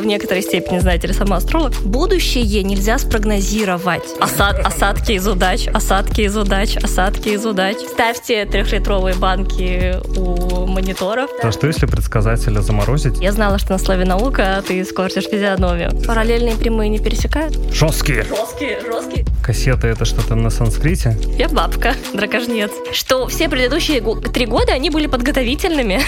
[0.00, 1.74] я в некоторой степени, знаете ли, сама астролог.
[1.82, 4.02] Будущее нельзя спрогнозировать.
[4.20, 7.76] Осад, осадки из удач, осадки из удач, осадки из удач.
[7.76, 11.30] Ставьте трехлитровые банки у мониторов.
[11.42, 13.20] А что если предсказателя заморозить?
[13.20, 15.90] Я знала, что на слове наука ты скорчишь физиономию.
[16.06, 17.56] Параллельные прямые не пересекают?
[17.72, 18.24] Жесткие.
[18.24, 19.26] Жесткие, жесткие.
[19.50, 21.18] Кассеты это что-то на санскрите?
[21.36, 22.70] Я бабка, дракожнец.
[22.92, 24.00] Что все предыдущие
[24.32, 26.00] три года они были подготовительными.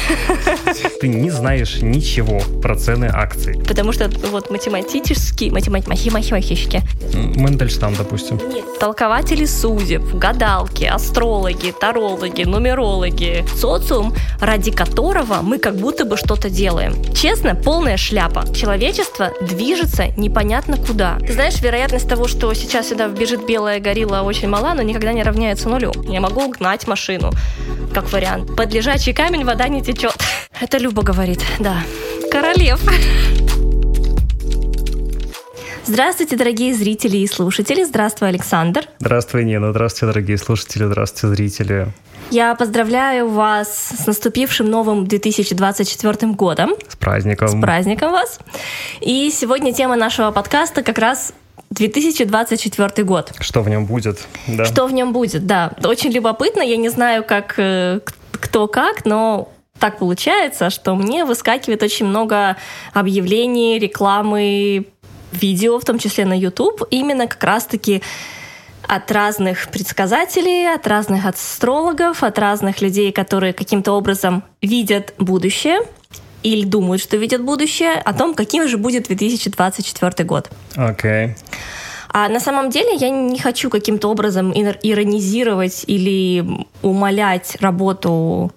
[1.01, 3.61] Ты не знаешь ничего про цены акций.
[3.67, 6.83] Потому что вот математические, математические,
[7.13, 8.39] Мендельштам, допустим.
[8.49, 8.79] Нет.
[8.79, 13.45] Толкователи судеб, гадалки, астрологи, тарологи, нумерологи.
[13.57, 16.95] Социум, ради которого мы как будто бы что-то делаем.
[17.13, 18.45] Честно, полная шляпа.
[18.55, 21.19] Человечество движется непонятно куда.
[21.19, 25.23] Ты знаешь, вероятность того, что сейчас сюда вбежит белая горилла, очень мала, но никогда не
[25.23, 25.93] равняется нулю.
[26.05, 27.31] Я могу гнать машину,
[27.95, 28.57] как вариант.
[28.57, 30.15] Под лежачий камень вода не течет.
[30.61, 31.83] Это Люба говорит, да.
[32.31, 32.81] Королев.
[35.85, 37.83] Здравствуйте, дорогие зрители и слушатели.
[37.83, 38.85] Здравствуй, Александр.
[39.01, 39.73] Здравствуй, Нина.
[39.73, 40.85] Здравствуйте, дорогие слушатели.
[40.85, 41.89] Здравствуйте, зрители.
[42.31, 46.71] Я поздравляю вас с наступившим новым 2024 годом.
[46.89, 47.49] С праздником.
[47.49, 48.39] С праздником вас.
[49.01, 51.35] И сегодня тема нашего подкаста как раз
[51.73, 53.33] 2024 год.
[53.41, 54.27] Что в нем будет?
[54.47, 54.65] Да.
[54.65, 55.73] Что в нем будет, да.
[55.85, 56.63] Очень любопытно.
[56.63, 58.01] Я не знаю, как э,
[58.33, 62.57] кто как, но так получается, что мне выскакивает очень много
[62.93, 64.87] объявлений, рекламы,
[65.33, 68.03] видео, в том числе на YouTube, именно как раз-таки
[68.87, 75.81] от разных предсказателей, от разных астрологов, от разных людей, которые каким-то образом видят будущее
[76.43, 80.51] или думают, что видят будущее, о том, каким же будет 2024 год.
[80.77, 81.27] Окей.
[81.27, 81.37] Okay.
[82.13, 86.45] А на самом деле я не хочу каким-то образом иронизировать или
[86.83, 88.53] умалять работу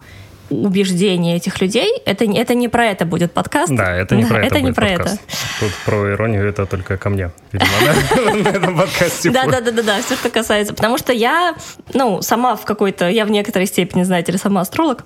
[0.49, 1.91] убеждения этих людей.
[2.05, 3.73] Это, это не про это будет подкаст.
[3.73, 5.21] Да, это не да, про это, это не про подкаст.
[5.27, 5.37] это.
[5.59, 9.31] Тут про иронию это только ко мне, видимо, на этом подкасте.
[9.31, 10.73] Да, да, да, да, да, все, что касается.
[10.73, 11.55] Потому что я,
[11.93, 15.03] ну, сама в какой-то, я в некоторой степени, знаете ли, сама астролог.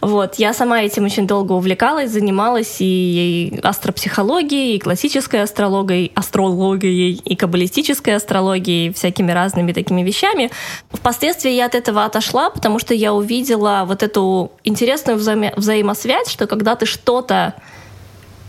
[0.00, 7.36] Вот, я сама этим очень долго увлекалась, занималась и астропсихологией, и классической астрологией, астрологией, и
[7.36, 10.50] каббалистической астрологией, всякими разными такими вещами.
[10.90, 16.46] Впоследствии я от этого отошла, потому что я увидела вот эту интересную вза взаимосвязь, что
[16.46, 17.54] когда ты что-то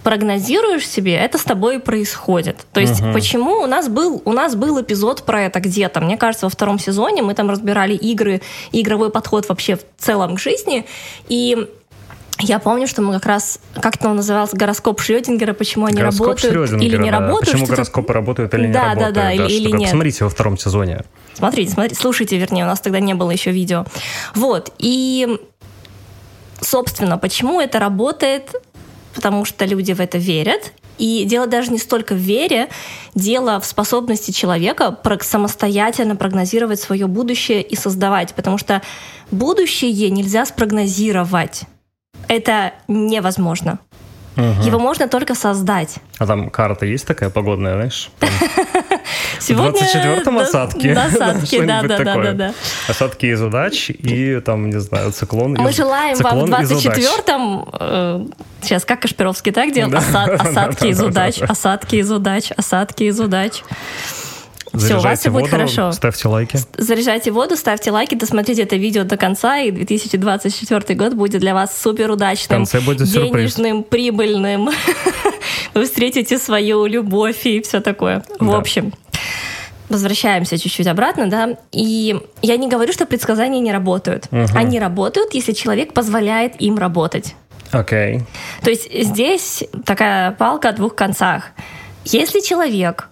[0.03, 2.67] прогнозируешь себе, это с тобой и происходит.
[2.73, 3.11] То есть, угу.
[3.11, 5.99] почему у нас был у нас был эпизод про это где-то.
[5.99, 10.39] Мне кажется, во втором сезоне мы там разбирали игры, игровой подход вообще в целом к
[10.39, 10.85] жизни.
[11.27, 11.67] И
[12.39, 16.27] я помню, что мы как раз, как это он назывался, гороскоп Шрёдингера, почему они гороскоп
[16.27, 17.19] работают или не да.
[17.19, 17.51] работают.
[17.51, 19.15] Почему гороскопы работают или не да, работают.
[19.15, 19.83] Да, да, или, или нет.
[19.83, 21.03] Посмотрите во втором сезоне.
[21.33, 23.85] Смотрите, смотрите, слушайте, вернее, у нас тогда не было еще видео.
[24.35, 25.39] Вот, и
[26.65, 28.53] собственно, почему это работает?
[29.13, 30.73] Потому что люди в это верят.
[30.97, 32.69] И дело даже не столько в вере,
[33.15, 38.33] дело в способности человека самостоятельно прогнозировать свое будущее и создавать.
[38.33, 38.81] Потому что
[39.31, 41.63] будущее нельзя спрогнозировать.
[42.27, 43.79] Это невозможно.
[44.37, 44.63] Угу.
[44.65, 45.95] Его можно только создать.
[46.17, 48.09] А там карта есть такая погодная, знаешь?
[49.39, 49.71] Сегодня...
[49.71, 50.87] В 24-м осадки.
[50.87, 52.53] Осадки, да, да, да, да, да.
[52.87, 58.31] Осадки из удач и там, не знаю, циклон Мы желаем вам в 24-м...
[58.61, 59.93] Сейчас, как Кашпировский так делал?
[59.95, 63.61] Осадки из удач, осадки из удач, осадки из удач.
[64.77, 65.91] Все, у вас все будет хорошо.
[65.91, 66.59] Ставьте лайки.
[66.77, 71.79] Заряжайте воду, ставьте лайки, досмотрите это видео до конца, и 2024 год будет для вас
[71.79, 74.69] супер удачным, денежным, прибыльным.
[75.73, 78.23] Вы встретите свою любовь и все такое.
[78.39, 78.93] В общем,
[79.89, 84.27] возвращаемся чуть-чуть обратно, да, и я не говорю, что предсказания не работают.
[84.31, 84.45] Угу.
[84.55, 87.35] Они работают, если человек позволяет им работать.
[87.71, 88.17] Окей.
[88.17, 88.23] Okay.
[88.63, 91.51] То есть здесь такая палка о двух концах.
[92.05, 93.09] Если человек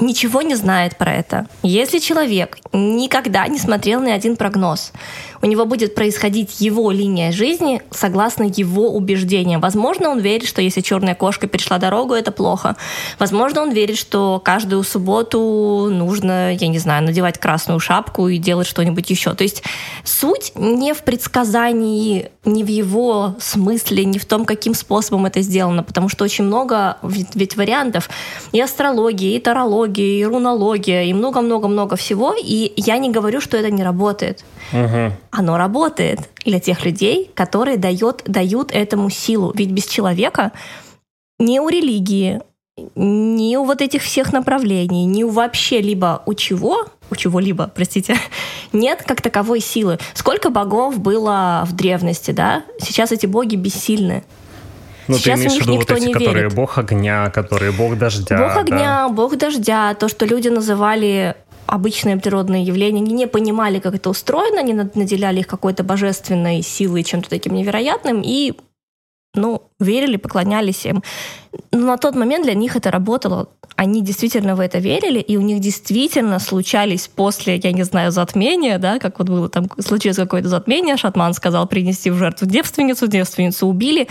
[0.00, 1.46] ничего не знает про это.
[1.62, 4.92] Если человек никогда не смотрел ни один прогноз,
[5.42, 9.60] у него будет происходить его линия жизни согласно его убеждениям.
[9.60, 12.76] Возможно, он верит, что если черная кошка перешла дорогу, это плохо.
[13.18, 18.66] Возможно, он верит, что каждую субботу нужно, я не знаю, надевать красную шапку и делать
[18.66, 19.34] что-нибудь еще.
[19.34, 19.62] То есть
[20.04, 25.82] суть не в предсказании, не в его смысле, не в том, каким способом это сделано,
[25.82, 28.10] потому что очень много ведь вариантов.
[28.52, 32.34] И астрология, и тарология, и рунология, и много-много-много всего.
[32.38, 34.44] И я не говорю, что это не работает.
[34.72, 35.12] Угу.
[35.30, 39.52] Оно работает для тех людей, которые дает, дают этому силу.
[39.54, 40.52] Ведь без человека
[41.38, 42.40] ни у религии,
[42.96, 48.16] ни у вот этих всех направлений, ни у вообще либо у чего, у чего-либо, простите,
[48.72, 49.98] нет как таковой силы.
[50.14, 52.64] Сколько богов было в древности, да?
[52.80, 54.24] Сейчас эти боги бессильны.
[55.06, 56.54] Ну, Сейчас ты имеешь в виду вот эти, не которые верит.
[56.54, 58.38] бог огня, которые бог дождя.
[58.38, 58.60] Бог да?
[58.60, 61.34] огня, бог дождя, то, что люди называли
[61.70, 66.62] обычные природные явления, они не понимали, как это устроено, они над- наделяли их какой-то божественной
[66.62, 68.54] силой, чем-то таким невероятным, и
[69.34, 71.02] ну, верили, поклонялись им.
[71.70, 73.48] Но на тот момент для них это работало.
[73.76, 78.78] Они действительно в это верили, и у них действительно случались после, я не знаю, затмения,
[78.78, 83.66] да, как вот было там, случилось какое-то затмение, шатман сказал принести в жертву девственницу, девственницу
[83.66, 84.08] убили.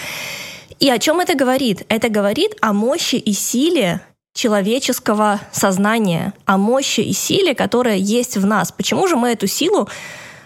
[0.79, 1.85] И о чем это говорит?
[1.89, 4.01] Это говорит о мощи и силе
[4.39, 8.71] человеческого сознания, о мощи и силе, которая есть в нас.
[8.71, 9.89] Почему же мы эту силу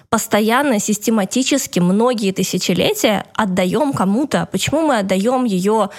[0.09, 4.49] постоянно, систематически, многие тысячелетия отдаем кому-то?
[4.51, 5.91] Почему мы отдаем ее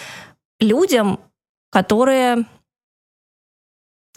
[0.59, 1.21] людям,
[1.71, 2.47] которые...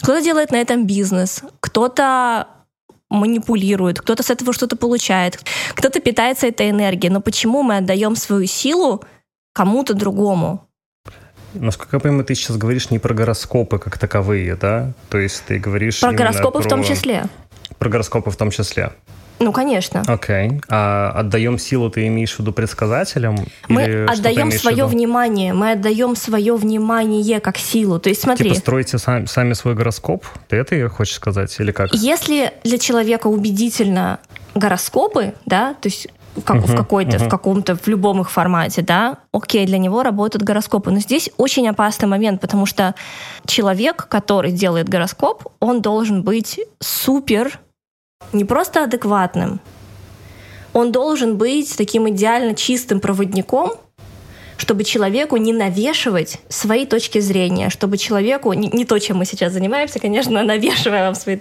[0.02, 2.48] Кто-то делает на этом бизнес, кто-то
[3.10, 5.40] манипулирует, кто-то с этого что-то получает,
[5.76, 7.12] кто-то питается этой энергией.
[7.12, 9.04] Но почему мы отдаем свою силу
[9.54, 10.67] кому-то другому?
[11.60, 14.92] Насколько я понимаю, ты сейчас говоришь не про гороскопы как таковые, да?
[15.10, 17.24] То есть ты говоришь Про гороскопы в том про- числе.
[17.80, 18.92] Про гороскопы в том числе.
[19.40, 20.02] Ну, конечно.
[20.08, 20.62] Окей.
[20.68, 23.38] А отдаем силу, ты имеешь в виду предсказателям?
[23.68, 28.00] Мы Или отдаем свое внимание, мы отдаем свое внимание как силу.
[28.00, 30.26] То есть смотри, Типа строите сами, сами свой гороскоп?
[30.48, 31.56] Ты это хочешь сказать?
[31.60, 31.94] Или как?
[31.94, 34.20] если для человека убедительно
[34.56, 36.08] гороскопы, да, то есть
[36.38, 37.30] в, как- в Мгм, какой-то, в мгм.
[37.30, 40.92] каком-то, в любом их формате, да, окей, для него работают гороскопы.
[40.92, 42.96] Но здесь очень опасный момент, потому что
[43.46, 47.60] человек, который делает гороскоп, он должен быть супер,
[48.34, 49.60] не просто адекватным,
[50.74, 53.72] он должен быть таким идеально чистым проводником,
[54.58, 59.54] чтобы человеку не навешивать свои точки зрения, чтобы человеку, не, не то, чем мы сейчас
[59.54, 61.38] занимаемся, конечно, навешиваем вам свои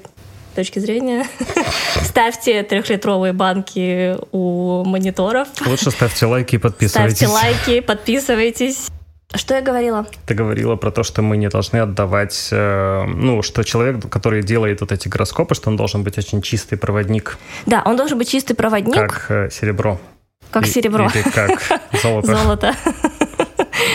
[0.57, 1.25] точки зрения.
[2.03, 5.49] Ставьте трехлитровые банки у мониторов.
[5.67, 7.17] Лучше ставьте лайки и подписывайтесь.
[7.19, 8.89] Ставьте лайки, подписывайтесь.
[9.35, 10.07] Что я говорила?
[10.25, 14.81] Ты говорила про то, что мы не должны отдавать, э, ну, что человек, который делает
[14.81, 17.37] вот эти гороскопы, что он должен быть очень чистый проводник,
[17.67, 19.99] Да, он должен быть чистый проводник, как, как э, серебро.
[20.63, 21.61] И- серебро, Или как
[22.03, 22.37] золото.
[22.37, 22.75] золото.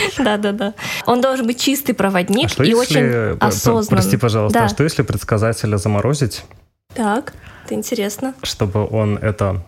[0.18, 0.74] Да-да-да.
[1.06, 3.88] Он должен быть чистый проводник А и если, очень осознанный.
[3.88, 4.64] прости, пожалуйста, Да.
[4.66, 6.44] а что если предсказателя заморозить,
[6.94, 7.32] Так,
[7.64, 8.34] это интересно.
[8.42, 9.62] чтобы он это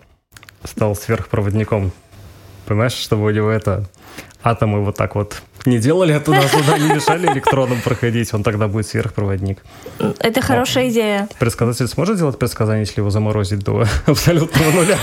[0.63, 1.91] стал сверхпроводником?
[2.65, 3.85] Понимаешь, чтобы у него это
[4.45, 9.63] атомы вот так вот не делали туда-сюда, не мешали электронам проходить, он тогда будет сверхпроводник.
[10.19, 11.27] Это хорошая идея.
[11.39, 14.97] Предсказатель сможет делать предсказание, если его заморозить до абсолютного нуля?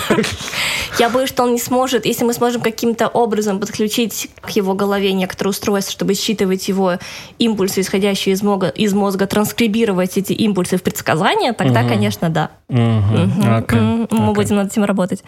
[0.99, 5.13] Я боюсь, что он не сможет, если мы сможем каким-то образом подключить к его голове
[5.13, 6.99] некоторые устройства, чтобы считывать его
[7.39, 12.51] импульсы, исходящие из мозга, из мозга транскрибировать эти импульсы в предсказания, тогда, конечно, да.
[12.69, 15.25] Мы будем над этим работать.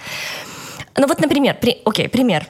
[0.96, 2.46] Ну вот, например, при- окей, пример.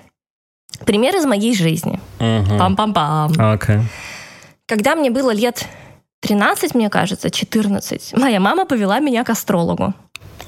[0.85, 2.01] Пример из моей жизни.
[2.19, 2.59] Мгм.
[2.59, 3.55] Пам-пам-пам.
[3.55, 3.81] Окей.
[4.67, 5.67] Когда мне было лет
[6.21, 9.93] 13, мне кажется, 14, моя мама повела меня к астрологу.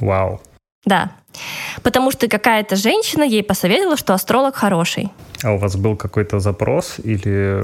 [0.01, 0.41] Вау.
[0.85, 1.11] Да.
[1.83, 5.11] Потому что какая-то женщина ей посоветовала, что астролог хороший.
[5.43, 7.63] А у вас был какой-то запрос или...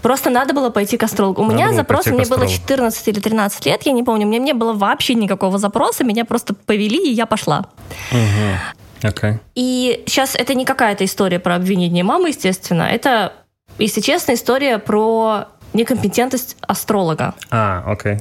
[0.00, 1.42] Просто надо было пойти к астрологу.
[1.42, 2.52] У Надо меня запрос, мне было астрологу.
[2.52, 4.26] 14 или 13 лет, я не помню.
[4.26, 7.66] Мне не было вообще никакого запроса, меня просто повели, и я пошла.
[8.12, 8.58] Мгм.
[9.02, 9.34] Окей.
[9.54, 12.82] И сейчас это не какая-то история про обвинение мамы, естественно.
[12.82, 13.32] Это,
[13.78, 17.34] если честно, история про некомпетентность астролога.
[17.50, 18.18] А, окей.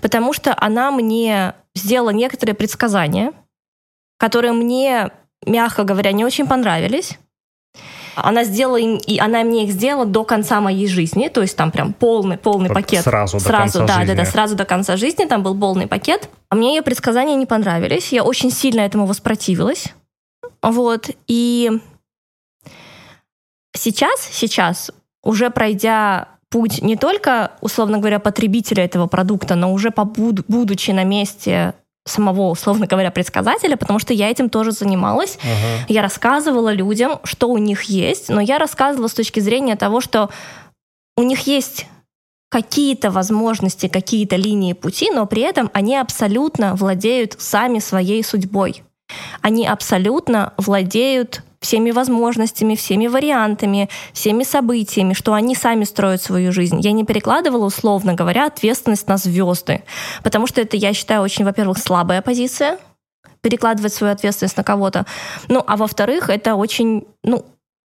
[0.00, 3.32] Потому что она мне сделала некоторые предсказания,
[4.18, 5.10] которые мне,
[5.46, 7.18] мягко говоря, не очень понравились.
[8.16, 11.70] Она сделала им, и она мне их сделала до конца моей жизни, то есть там
[11.70, 13.04] прям полный, полный пакет.
[13.04, 14.14] сразу до сразу, конца да, жизни.
[14.16, 16.28] да, да, сразу до конца жизни там был полный пакет.
[16.48, 19.94] А мне ее предсказания не понравились, я очень сильно этому воспротивилась,
[20.62, 21.10] вот.
[21.26, 21.70] И
[23.76, 24.90] сейчас, сейчас
[25.22, 31.04] уже пройдя путь не только, условно говоря, потребителя этого продукта, но уже побуд- будучи на
[31.04, 31.74] месте
[32.06, 35.38] самого, условно говоря, предсказателя, потому что я этим тоже занималась.
[35.42, 35.84] Ага.
[35.88, 40.30] Я рассказывала людям, что у них есть, но я рассказывала с точки зрения того, что
[41.16, 41.86] у них есть
[42.50, 48.82] какие-то возможности, какие-то линии пути, но при этом они абсолютно владеют сами своей судьбой.
[49.40, 56.80] Они абсолютно владеют всеми возможностями, всеми вариантами, всеми событиями, что они сами строят свою жизнь.
[56.80, 59.82] Я не перекладывала, условно говоря, ответственность на звезды,
[60.22, 62.78] потому что это, я считаю, очень, во-первых, слабая позиция,
[63.40, 65.06] перекладывать свою ответственность на кого-то.
[65.48, 67.44] Ну, а во-вторых, это очень, ну,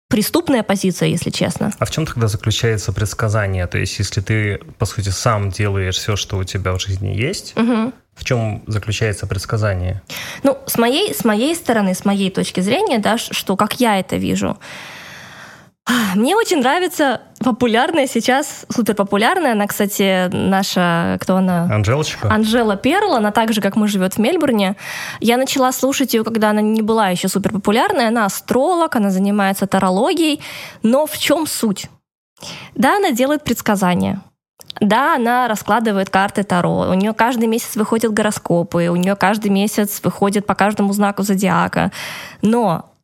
[0.08, 1.72] преступная позиция, если честно.
[1.78, 3.66] А в чем тогда заключается предсказание?
[3.66, 7.54] То есть, если ты, по сути, сам делаешь все, что у тебя в жизни есть,
[7.56, 7.92] Мгм.
[8.18, 10.02] В чем заключается предсказание?
[10.42, 14.16] Ну, с моей, с моей стороны, с моей точки зрения, да, что как я это
[14.16, 14.58] вижу,
[16.14, 19.52] Мне очень нравится популярная сейчас, супер популярная.
[19.52, 21.62] Она, кстати, наша, кто она?
[21.72, 22.30] Анжелочка.
[22.30, 24.76] Анжела Перл, она так же, как мы, живет в Мельбурне.
[25.20, 28.08] Я начала слушать ее, когда она не была еще супер популярная.
[28.08, 30.42] Она астролог, она занимается тарологией.
[30.82, 31.86] Но в чем суть?
[32.74, 34.20] Да, она делает предсказания.
[34.80, 36.88] Да, она раскладывает карты Таро.
[36.88, 41.90] У нее каждый месяц выходят гороскопы, у нее каждый месяц выходит по каждому знаку зодиака.
[42.42, 42.94] Но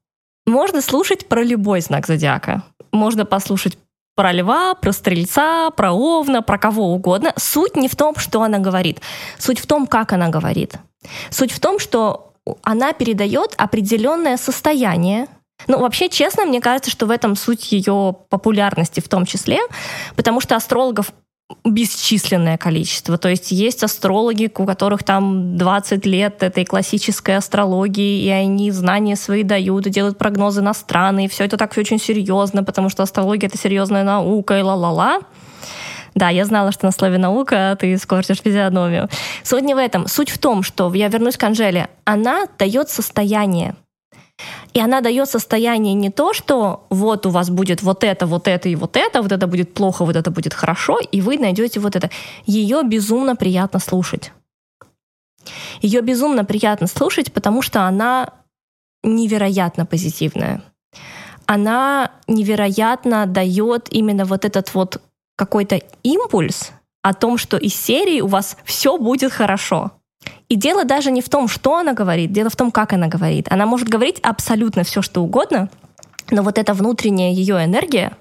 [0.46, 2.62] можно слушать про любой знак зодиака.
[2.92, 3.76] Можно послушать
[4.14, 7.32] про льва, про стрельца, про овна, про кого угодно.
[7.36, 9.00] Суть не в том, что она говорит.
[9.38, 10.74] Суть в том, как она говорит.
[11.30, 15.26] Суть в том, что она передает определенное состояние.
[15.66, 19.58] Ну, вообще, честно, мне кажется, что в этом суть ее популярности в том числе,
[20.14, 21.12] потому что астрологов
[21.64, 23.18] бесчисленное количество.
[23.18, 29.16] То есть есть астрологи, у которых там 20 лет этой классической астрологии, и они знания
[29.16, 33.02] свои дают, и делают прогнозы на страны, и все это так очень серьезно, потому что
[33.02, 35.20] астрология— это серьезная наука, и ла-ла-ла.
[36.14, 39.08] Да, я знала, что на слове наука а ты испортишь физиономию.
[39.42, 40.06] Суть не в этом.
[40.06, 43.74] Суть в том, что, я вернусь к Анжеле, она дает состояние.
[44.72, 48.68] И она дает состояние не то, что вот у вас будет вот это, вот это
[48.68, 51.94] и вот это, вот это будет плохо, вот это будет хорошо, и вы найдете вот
[51.94, 52.10] это.
[52.44, 54.32] Ее безумно приятно слушать.
[55.80, 58.30] Ее безумно приятно слушать, потому что она
[59.04, 60.62] невероятно позитивная.
[61.46, 65.00] Она невероятно дает именно вот этот вот
[65.36, 66.72] какой-то импульс
[67.02, 69.92] о том, что из серии у вас все будет хорошо.
[70.48, 73.46] И дело даже не в том, что она говорит, дело в том, как она говорит.
[73.50, 75.70] Она может говорить абсолютно все, что угодно,
[76.30, 78.12] но вот эта внутренняя ее энергия,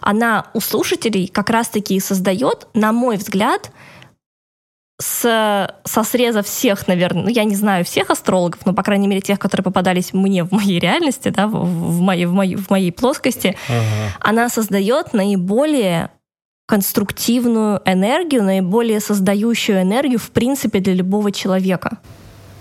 [0.00, 3.70] она у слушателей как раз-таки создает, на мой взгляд,
[5.00, 9.20] с, со среза всех, наверное, ну, я не знаю всех астрологов, но, по крайней мере,
[9.20, 12.92] тех, которые попадались мне в моей реальности, да, в, в, моей, в, моей, в моей
[12.92, 14.16] плоскости, ага.
[14.20, 16.10] она создает наиболее
[16.66, 21.98] конструктивную энергию, наиболее создающую энергию, в принципе, для любого человека.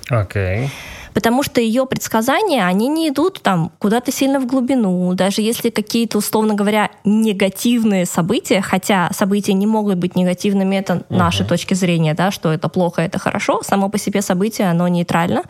[0.09, 0.65] Окей.
[0.65, 0.69] Okay.
[1.13, 5.13] Потому что ее предсказания, они не идут там куда-то сильно в глубину.
[5.13, 11.05] Даже если какие-то, условно говоря, негативные события, хотя события не могут быть негативными, это uh-huh.
[11.09, 15.43] наши точки зрения, да, что это плохо, это хорошо, само по себе событие, оно нейтрально.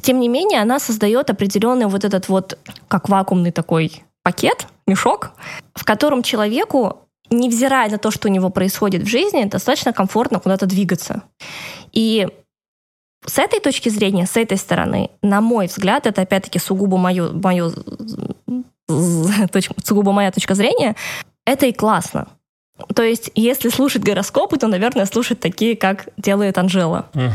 [0.00, 2.58] Тем не менее, она создает определенный вот этот вот,
[2.88, 5.32] как вакуумный такой пакет, мешок,
[5.74, 10.66] в котором человеку невзирая на то, что у него происходит в жизни, достаточно комфортно куда-то
[10.66, 11.22] двигаться.
[11.92, 12.28] И
[13.26, 17.72] с этой точки зрения, с этой стороны, на мой взгляд, это опять-таки сугубо мое, мое,
[18.88, 20.96] сугубо моя точка зрения,
[21.44, 22.28] это и классно.
[22.94, 27.08] То есть, если слушать гороскопы, то, наверное, слушать такие, как делает Анжела.
[27.12, 27.32] Угу.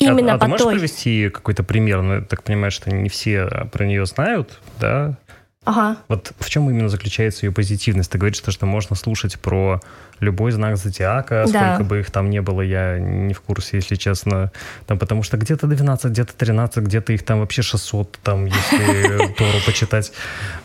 [0.00, 0.74] Именно а, а по ты можешь той...
[0.74, 2.02] привести какой-то пример?
[2.02, 5.16] Ну, я так понимаю, что не все про нее знают, да?
[5.64, 5.98] Ага.
[6.08, 8.10] Вот в чем именно заключается ее позитивность?
[8.10, 9.80] Ты говоришь, что, что можно слушать про
[10.18, 11.74] любой знак зодиака, да.
[11.74, 14.52] сколько бы их там не было, я не в курсе, если честно.
[14.86, 19.58] Там, потому что где-то 12, где-то 13, где-то их там вообще 600, там, если Тору
[19.66, 20.12] почитать.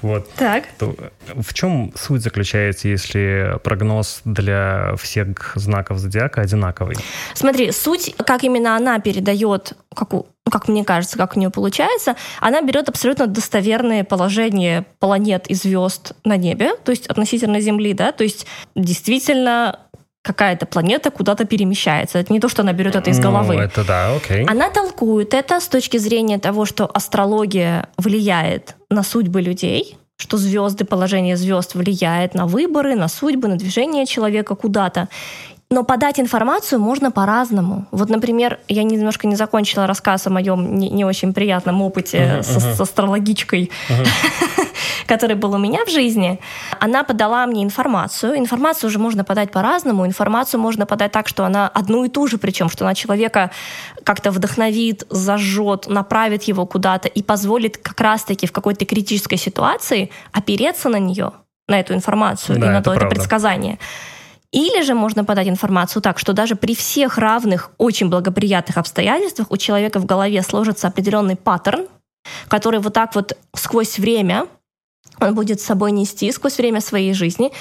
[0.01, 0.31] Вот.
[0.35, 0.63] Так.
[0.77, 0.95] То
[1.35, 6.95] в чем суть заключается, если прогноз для всех знаков зодиака одинаковый?
[7.33, 12.15] Смотри, суть, как именно она передает, как у, как мне кажется, как у нее получается,
[12.39, 18.11] она берет абсолютно достоверные положения планет и звезд на небе, то есть относительно Земли, да,
[18.11, 19.79] то есть действительно
[20.21, 22.17] какая-то планета куда-то перемещается.
[22.17, 23.55] Это не то, что она берет это из головы.
[23.55, 24.43] Ну, это да, окей.
[24.45, 30.83] Она толкует это с точки зрения того, что астрология влияет на судьбы людей, что звезды,
[30.85, 35.09] положение звезд влияет на выборы, на судьбы, на движение человека куда-то.
[35.75, 37.85] Но подать информацию можно по-разному.
[37.91, 42.43] Вот, например, я немножко не закончила рассказ о моем не, не очень приятном опыте uh-huh,
[42.43, 42.75] с, uh-huh.
[42.75, 44.07] с астрологичкой, uh-huh.
[45.05, 46.39] который был у меня в жизни.
[46.79, 48.37] Она подала мне информацию.
[48.37, 50.05] Информацию уже можно подать по-разному.
[50.05, 53.51] Информацию можно подать так, что она одну и ту же, причем, что она человека
[54.05, 60.87] как-то вдохновит, зажжет, направит его куда-то и позволит как раз-таки в какой-то критической ситуации опереться
[60.87, 61.33] на нее,
[61.67, 63.77] на эту информацию да, и на это то это предсказание.
[64.51, 69.57] Или же можно подать информацию так, что даже при всех равных, очень благоприятных обстоятельствах у
[69.57, 71.87] человека в голове сложится определенный паттерн,
[72.47, 74.47] который вот так вот сквозь время
[75.19, 77.51] он будет с собой нести сквозь время своей жизни.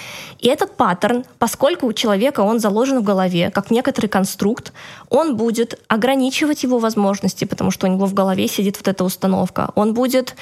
[0.41, 4.73] И этот паттерн, поскольку у человека он заложен в голове, как некоторый конструкт,
[5.09, 9.71] он будет ограничивать его возможности, потому что у него в голове сидит вот эта установка.
[9.77, 10.35] Он будет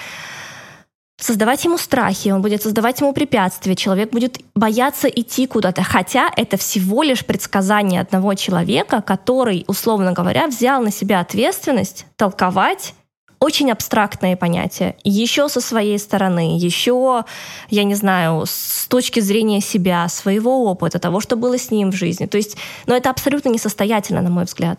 [1.23, 6.57] создавать ему страхи, он будет создавать ему препятствия, человек будет бояться идти куда-то, хотя это
[6.57, 12.95] всего лишь предсказание одного человека, который, условно говоря, взял на себя ответственность толковать
[13.43, 14.95] очень абстрактные понятия.
[15.03, 17.25] Еще со своей стороны, еще,
[17.71, 21.97] я не знаю, с точки зрения себя, своего опыта, того, что было с ним в
[21.97, 22.27] жизни.
[22.27, 24.79] То есть, но ну, это абсолютно несостоятельно, на мой взгляд.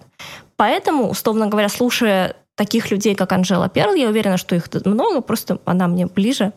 [0.56, 5.22] Поэтому, условно говоря, слушая таких людей, как Анжела Перл, я уверена, что их тут много,
[5.22, 6.54] просто она мне ближе.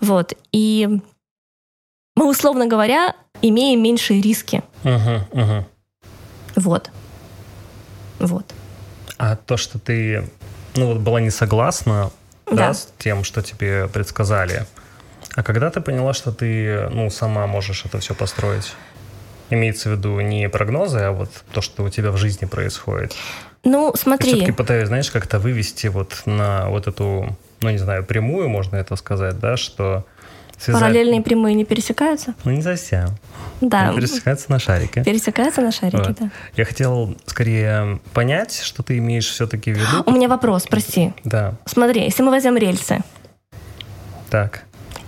[0.00, 0.34] Вот.
[0.52, 1.00] И
[2.16, 4.62] мы, условно говоря, имеем меньшие риски.
[4.82, 5.64] Uh-huh, uh-huh.
[6.56, 6.90] Вот.
[8.18, 8.46] Вот.
[9.18, 10.28] А то, что ты
[10.74, 12.10] ну, вот была не согласна
[12.46, 12.68] да.
[12.68, 14.66] Да, с тем, что тебе предсказали,
[15.34, 18.72] а когда ты поняла, что ты ну, сама можешь это все построить?
[19.50, 23.14] Имеется в виду не прогнозы, а вот то, что у тебя в жизни происходит.
[23.66, 24.30] Ну, смотри.
[24.30, 28.94] Все-таки пытаюсь, знаешь, как-то вывести вот на вот эту, ну, не знаю, прямую, можно это
[28.94, 30.06] сказать, да, что
[30.56, 30.80] Связать...
[30.80, 32.34] Параллельные прямые не пересекаются?
[32.44, 33.10] Ну, не совсем.
[33.60, 33.88] Да.
[33.88, 35.04] Они пересекаются на шарике.
[35.04, 36.16] Пересекаются на шарике, вот.
[36.18, 36.30] да.
[36.56, 40.02] Я хотел скорее понять, что ты имеешь все-таки в виду.
[40.06, 41.12] У меня вопрос, прости.
[41.24, 41.54] Да.
[41.66, 43.00] Смотри, если мы возьмем рельсы.
[44.30, 44.62] Так.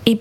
[0.05, 0.21] И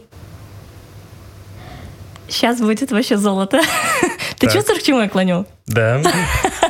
[2.29, 3.59] сейчас будет вообще золото.
[4.37, 5.45] Ты чувствуешь, к чему я клоню?
[5.65, 6.01] Да.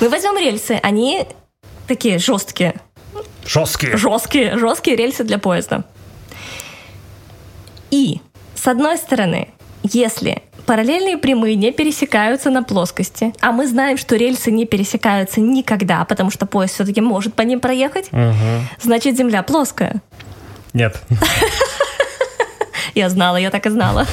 [0.00, 1.26] Мы возьмем рельсы, они
[1.86, 2.74] такие жесткие.
[3.44, 3.96] Жесткие.
[3.96, 5.84] Жесткие, жесткие рельсы для поезда.
[7.90, 8.20] И,
[8.54, 9.48] с одной стороны,
[9.82, 16.04] если параллельные прямые не пересекаются на плоскости, а мы знаем, что рельсы не пересекаются никогда,
[16.04, 18.34] потому что поезд все-таки может по ним проехать, угу.
[18.80, 20.00] значит Земля плоская.
[20.72, 21.02] Нет.
[22.94, 24.06] Я знала, я так и знала.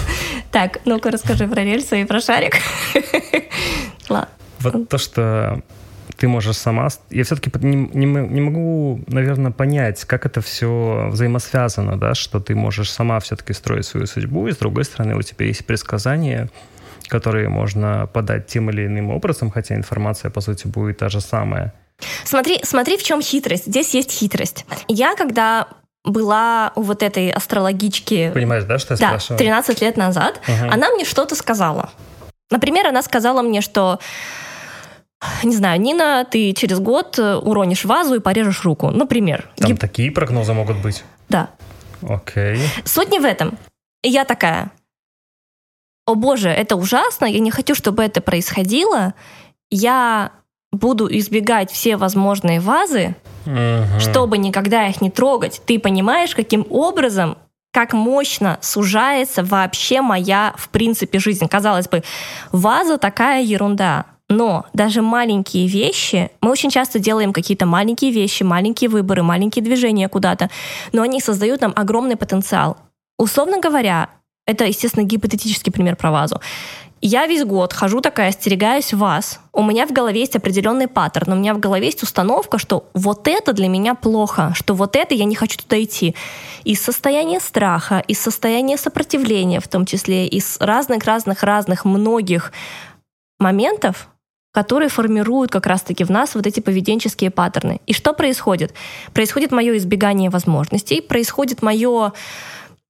[0.51, 2.57] Так, ну-ка расскажи про рельсы и про шарик.
[4.09, 4.29] Ладно.
[4.59, 5.61] Вот то, что
[6.17, 6.89] ты можешь сама...
[7.09, 12.55] Я все-таки не, не, не могу, наверное, понять, как это все взаимосвязано, да, что ты
[12.55, 16.49] можешь сама все-таки строить свою судьбу, и с другой стороны у тебя есть предсказания,
[17.07, 21.73] которые можно подать тем или иным образом, хотя информация, по сути, будет та же самая.
[22.23, 23.67] Смотри, смотри, в чем хитрость.
[23.67, 24.65] Здесь есть хитрость.
[24.87, 25.67] Я, когда
[26.03, 28.31] была у вот этой астрологички...
[28.33, 29.39] Понимаешь, да, что я да, спрашиваю?
[29.39, 30.71] 13 лет назад, угу.
[30.71, 31.89] она мне что-то сказала.
[32.49, 33.99] Например, она сказала мне, что
[35.43, 39.49] не знаю, Нина, ты через год э, уронишь вазу и порежешь руку, например.
[39.57, 39.79] Там Гип...
[39.79, 41.03] такие прогнозы могут быть?
[41.29, 41.49] Да.
[42.01, 42.59] Окей.
[42.85, 43.57] Суть не в этом.
[44.03, 44.71] Я такая,
[46.05, 49.13] о боже, это ужасно, я не хочу, чтобы это происходило,
[49.69, 50.31] я
[50.71, 53.99] буду избегать все возможные вазы, угу.
[53.99, 55.61] чтобы никогда их не трогать.
[55.65, 57.37] Ты понимаешь, каким образом
[57.73, 61.47] как мощно сужается вообще моя, в принципе, жизнь.
[61.47, 62.03] Казалось бы,
[62.51, 64.05] ваза такая ерунда.
[64.29, 70.09] Но даже маленькие вещи, мы очень часто делаем какие-то маленькие вещи, маленькие выборы, маленькие движения
[70.09, 70.49] куда-то,
[70.91, 72.77] но они создают нам огромный потенциал.
[73.17, 74.09] Условно говоря,
[74.45, 76.41] это, естественно, гипотетический пример про вазу.
[76.99, 79.39] Я весь год хожу такая, остерегаюсь вас.
[79.53, 81.33] У меня в голове есть определенный паттерн.
[81.33, 85.13] У меня в голове есть установка, что вот это для меня плохо, что вот это
[85.13, 86.15] я не хочу туда идти.
[86.63, 92.51] Из состояния страха, из состояния сопротивления в том числе, из разных-разных-разных многих
[93.39, 94.09] моментов
[94.57, 97.79] которые формируют как раз-таки в нас вот эти поведенческие паттерны.
[97.85, 98.73] И что происходит?
[99.13, 102.11] Происходит мое избегание возможностей, происходит мое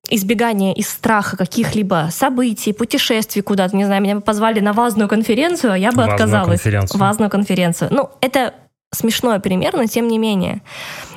[0.09, 3.75] избегание из страха каких-либо событий, путешествий куда-то.
[3.75, 6.61] Не знаю, меня бы позвали на вазную конференцию, а я бы Вазную отказалась.
[6.61, 6.99] Конференцию.
[7.01, 7.89] Вазную конференцию.
[7.91, 8.53] Ну, это
[8.93, 10.61] смешное пример, но тем не менее.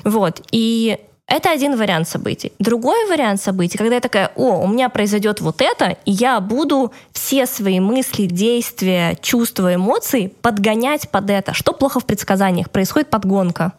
[0.02, 0.42] Вот.
[0.50, 0.98] И
[1.30, 2.52] это один вариант событий.
[2.58, 6.92] Другой вариант событий, когда я такая, о, у меня произойдет вот это, и я буду
[7.12, 11.54] все свои мысли, действия, чувства, эмоции подгонять под это.
[11.54, 12.68] Что плохо в предсказаниях?
[12.70, 13.72] Происходит подгонка.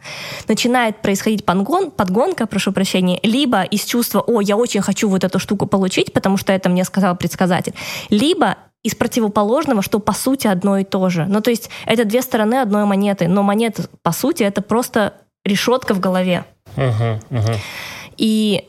[0.47, 5.37] Начинает происходить подгон, подгонка, прошу прощения, либо из чувства, о, я очень хочу вот эту
[5.37, 7.73] штуку получить, потому что это мне сказал предсказатель,
[8.09, 11.25] либо из противоположного, что по сути одно и то же.
[11.27, 15.93] Ну, то есть это две стороны одной монеты, но монета, по сути, это просто решетка
[15.93, 16.45] в голове.
[16.75, 17.57] Uh-huh, uh-huh.
[18.17, 18.67] И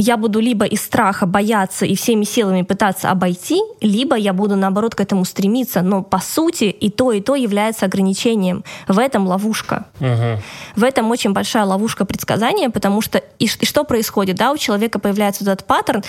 [0.00, 4.94] я буду либо из страха бояться и всеми силами пытаться обойти, либо я буду, наоборот,
[4.94, 5.82] к этому стремиться.
[5.82, 8.62] Но, по сути, и то, и то является ограничением.
[8.86, 9.86] В этом ловушка.
[9.98, 10.38] Uh-huh.
[10.76, 14.36] В этом очень большая ловушка предсказания, потому что и, и что происходит?
[14.36, 16.04] Да, у человека появляется этот паттерн,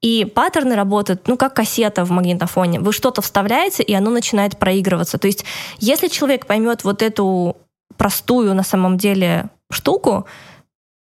[0.00, 2.78] и паттерны работают, ну, как кассета в магнитофоне.
[2.80, 5.18] Вы что-то вставляете, и оно начинает проигрываться.
[5.18, 5.44] То есть,
[5.78, 7.56] если человек поймет вот эту
[7.96, 10.26] простую на самом деле штуку,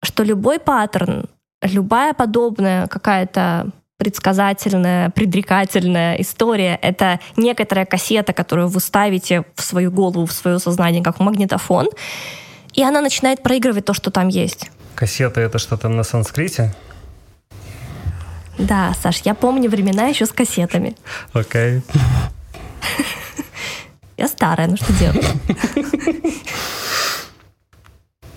[0.06, 1.26] что любой паттерн,
[1.62, 10.26] любая подобная какая-то предсказательная, предрекательная история— это некоторая кассета, которую вы ставите в свою голову,
[10.26, 11.90] в свое сознание, как магнитофон,
[12.74, 14.70] и она начинает проигрывать то, что там есть.
[14.96, 16.74] Кассета— это что-то на санскрите?
[18.58, 20.96] Да, Саш, я помню времена еще с кассетами.
[21.34, 21.78] Окей.
[21.78, 21.82] Okay.
[24.18, 25.26] Я старая, ну что делать?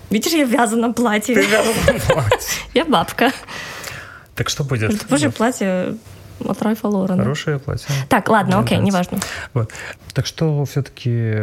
[0.09, 1.35] Видишь, я в вязаном платье.
[1.35, 2.39] Ты в вязаном платье.
[2.73, 3.31] Я бабка.
[4.35, 4.93] Так что будет?
[4.93, 5.95] Это тоже платье
[6.45, 7.23] от Ральфа Лорена.
[7.23, 7.87] Хорошее платье.
[8.07, 9.15] Так, ладно, Мне окей, нравится.
[9.15, 9.27] неважно.
[9.53, 9.71] Вот.
[10.13, 11.35] Так что все-таки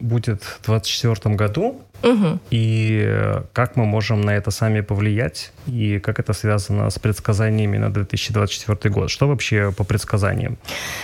[0.00, 2.38] будет в 2024 году, угу.
[2.50, 7.90] и как мы можем на это сами повлиять, и как это связано с предсказаниями на
[7.90, 9.10] 2024 год?
[9.10, 10.58] Что вообще по предсказаниям?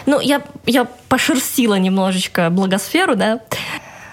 [0.07, 3.40] Ну, я, я пошерстила немножечко благосферу, да,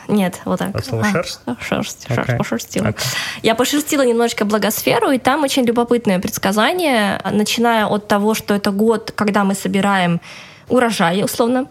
[0.08, 0.76] нет, вот так.
[0.76, 1.40] От слова шерсть?
[1.46, 2.16] А, шерсть, okay.
[2.16, 2.88] шерсть, пошерстила.
[2.88, 3.16] Okay.
[3.44, 9.12] Я пошерстила немножечко благосферу, и там очень любопытное предсказание, начиная от того, что это год,
[9.16, 10.22] когда мы собираем
[10.68, 11.68] урожай, условно,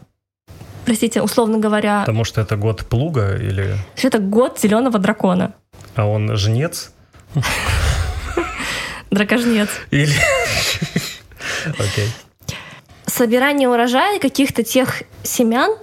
[0.84, 2.00] простите, условно говоря.
[2.00, 3.76] Потому что это год плуга или...
[4.02, 5.54] Это год зеленого дракона.
[5.94, 6.92] А он жнец?
[9.10, 9.68] Дракожнец.
[9.90, 10.14] Или...
[11.66, 12.10] Окей.
[13.06, 15.76] Собирание урожая каких-то тех семян,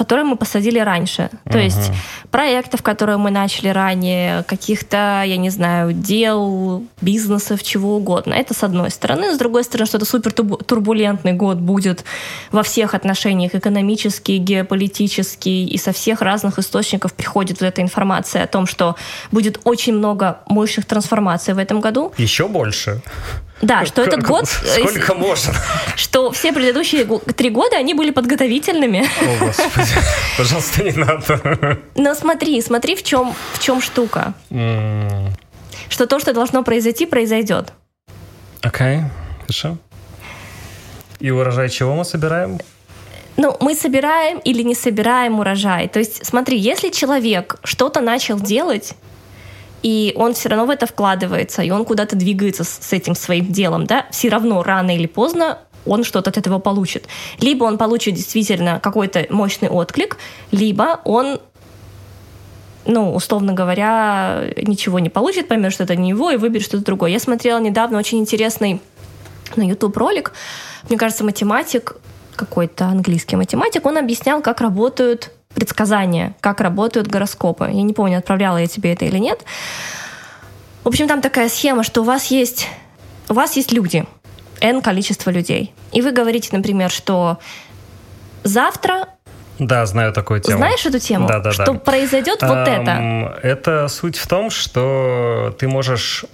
[0.00, 1.28] которые мы посадили раньше.
[1.44, 1.64] То uh-huh.
[1.64, 1.92] есть
[2.30, 8.32] проектов, которые мы начали ранее, каких-то, я не знаю, дел, бизнесов, чего угодно.
[8.32, 9.34] Это с одной стороны.
[9.34, 12.04] С другой стороны, что это супер турбулентный год будет
[12.50, 18.46] во всех отношениях, экономический, геополитический, и со всех разных источников приходит вот эта информация о
[18.46, 18.96] том, что
[19.30, 22.12] будет очень много мощных трансформаций в этом году.
[22.16, 23.02] Еще больше.
[23.62, 24.44] Да, что этот год...
[24.64, 25.54] Э, Сколько можно?
[25.96, 27.04] Что все предыдущие
[27.36, 29.06] три года, они были подготовительными.
[29.20, 29.88] О, Господи.
[30.38, 31.78] Пожалуйста, не надо.
[31.94, 34.32] Но смотри, смотри, в чем, в чем штука.
[35.88, 37.72] Что то, что должно произойти, произойдет.
[38.62, 39.00] Окей,
[39.42, 39.76] хорошо.
[41.18, 42.58] И урожай чего мы собираем?
[43.36, 45.88] Ну, мы собираем или не собираем урожай.
[45.88, 48.94] То есть, смотри, если человек что-то начал делать,
[49.82, 53.86] и он все равно в это вкладывается, и он куда-то двигается с этим своим делом,
[53.86, 57.06] да, все равно рано или поздно он что-то от этого получит.
[57.40, 60.18] Либо он получит действительно какой-то мощный отклик,
[60.50, 61.40] либо он
[62.86, 67.10] ну, условно говоря, ничего не получит, поймет, что это не его, и выберет что-то другое.
[67.10, 68.80] Я смотрела недавно очень интересный
[69.54, 70.32] на YouTube ролик,
[70.88, 71.96] мне кажется, математик,
[72.36, 77.66] какой-то английский математик, он объяснял, как работают предсказания, как работают гороскопы.
[77.66, 79.44] Я не помню, отправляла я тебе это или нет.
[80.84, 82.66] В общем, там такая схема, что у вас есть,
[83.28, 84.06] у вас есть люди,
[84.60, 85.74] n количество людей.
[85.92, 87.38] И вы говорите, например, что
[88.42, 89.06] завтра
[89.58, 90.56] да, знаю такую тему.
[90.56, 91.28] Знаешь эту тему?
[91.28, 91.74] Да, да, что да.
[91.74, 93.38] произойдет вот эм, это?
[93.42, 96.24] Это суть в том, что ты можешь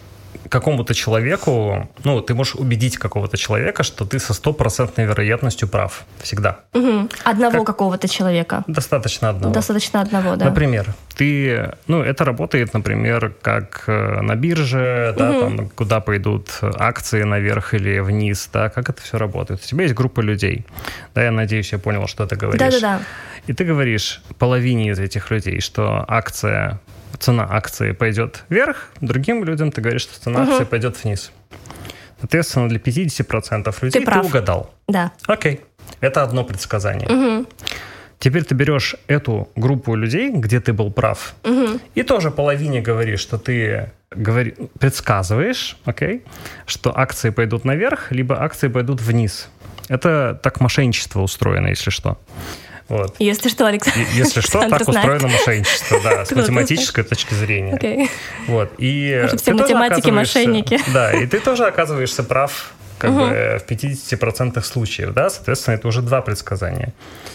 [0.49, 6.05] какому-то человеку, ну, ты можешь убедить какого-то человека, что ты со стопроцентной вероятностью прав.
[6.23, 6.61] Всегда.
[6.75, 7.09] Угу.
[7.25, 7.67] Одного как...
[7.67, 8.65] какого-то человека.
[8.67, 9.55] Достаточно одного.
[9.55, 10.47] Достаточно одного, да.
[10.47, 15.19] Например, ты, ну, это работает, например, как э, на бирже, угу.
[15.19, 19.61] да, там, куда пойдут акции наверх или вниз, да, как это все работает.
[19.65, 20.67] У тебя есть группа людей.
[21.15, 22.61] Да, я надеюсь, я понял, что ты говоришь.
[22.61, 23.01] Да-да-да.
[23.47, 26.81] И ты говоришь половине из этих людей, что акция
[27.19, 30.53] цена акции пойдет вверх, другим людям ты говоришь, что цена угу.
[30.53, 31.33] акции пойдет вниз.
[32.21, 34.23] Соответственно, для 50% людей ты, прав.
[34.23, 34.75] ты угадал.
[34.89, 35.13] Да.
[35.27, 35.61] Окей.
[36.01, 37.09] Это одно предсказание.
[37.09, 37.47] Угу.
[38.19, 41.79] Теперь ты берешь эту группу людей, где ты был прав, угу.
[41.95, 46.25] и тоже половине говоришь, что ты говори, предсказываешь, окей,
[46.65, 49.51] что акции пойдут наверх, либо акции пойдут вниз.
[49.89, 52.19] Это так мошенничество устроено, если что.
[52.89, 53.17] Вот.
[53.19, 54.01] Если что, Александр.
[54.13, 54.89] Если что, так знает.
[54.89, 57.75] устроено мошенничество, да, с математической точки зрения.
[57.75, 58.09] Okay.
[58.47, 58.73] Вот.
[58.79, 60.81] И Может, все математики мошенники.
[60.93, 63.21] Да, и ты тоже оказываешься прав как угу.
[63.21, 66.95] бы в 50% случаев, да, соответственно, это уже два предсказания.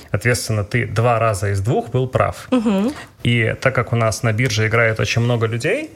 [0.10, 2.48] Соответственно, ты два раза из двух был прав.
[2.52, 2.94] Угу.
[3.24, 5.92] И так как у нас на бирже играет очень много людей,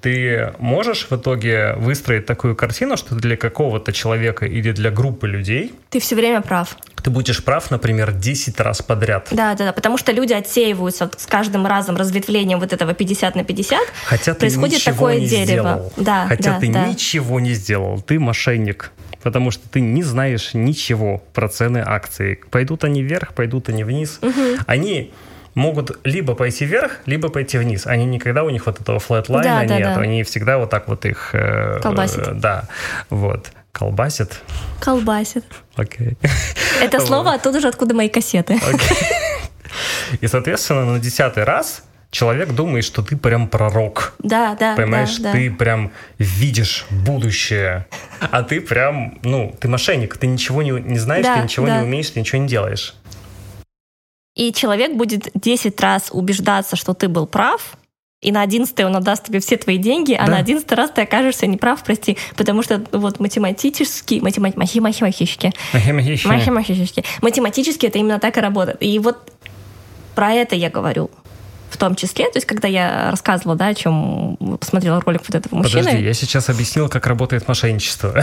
[0.00, 5.74] ты можешь в итоге выстроить такую картину, что для какого-то человека или для группы людей...
[5.90, 6.76] Ты все время прав.
[7.02, 9.28] Ты будешь прав, например, 10 раз подряд.
[9.30, 13.44] Да, да, да, потому что люди отсеиваются с каждым разом разветвлением вот этого 50 на
[13.44, 13.80] 50.
[14.04, 15.46] Хотя ты происходит ничего такое не дерево.
[15.46, 15.92] Сделал.
[15.96, 16.86] Да, Хотя да, ты да.
[16.86, 18.00] ничего не сделал.
[18.00, 22.38] Ты мошенник потому что ты не знаешь ничего про цены акций.
[22.50, 24.20] Пойдут они вверх, пойдут они вниз.
[24.22, 24.62] Угу.
[24.66, 25.12] Они
[25.58, 27.86] могут либо пойти вверх, либо пойти вниз.
[27.86, 29.82] Они никогда у них вот этого флетлайна да, нет.
[29.82, 30.00] Да, да.
[30.00, 31.30] Они всегда вот так вот их...
[31.34, 32.28] Э, Колбасят.
[32.28, 32.64] Э, да,
[33.10, 33.50] вот.
[33.72, 34.40] Колбасит?
[34.80, 35.44] Колбасит.
[35.76, 36.16] Окей.
[36.80, 38.58] Это слово оттуда же, откуда мои кассеты.
[40.20, 44.14] И, соответственно, на десятый раз человек думает, что ты прям пророк.
[44.20, 44.76] Да, да.
[44.76, 47.86] Понимаешь, да, ты прям видишь будущее.
[48.20, 51.78] А ты прям, ну, ты мошенник, ты ничего не, не знаешь, да, ты ничего да.
[51.78, 52.94] не умеешь, ты ничего не делаешь.
[54.38, 57.76] И человек будет 10 раз убеждаться, что ты был прав,
[58.20, 60.32] и на одиннадцатый он отдаст тебе все твои деньги, а да.
[60.32, 67.86] на одиннадцатый раз ты окажешься неправ, прости, потому что вот математически, математи, математически, математически, математически
[67.86, 68.78] это именно так и работает.
[68.80, 69.18] И вот
[70.14, 71.10] про это я говорю.
[71.78, 75.84] Том числе, то есть когда я рассказывала, да, о чем посмотрела ролик вот этого мужчины.
[75.84, 78.14] Подожди, я сейчас объяснил, как работает мошенничество.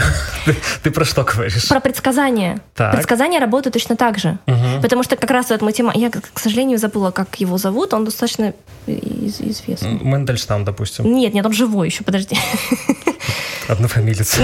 [0.82, 1.68] ты, про что говоришь?
[1.68, 2.60] Про предсказания.
[2.74, 4.38] Предсказания работают точно так же.
[4.82, 5.98] Потому что как раз вот математика...
[5.98, 7.94] Я, к сожалению, забыла, как его зовут.
[7.94, 8.54] Он достаточно
[8.86, 9.98] из известный.
[10.02, 11.12] Мендельштам, допустим.
[11.12, 12.36] Нет, нет, он живой еще, подожди.
[13.68, 14.38] Однофамилец.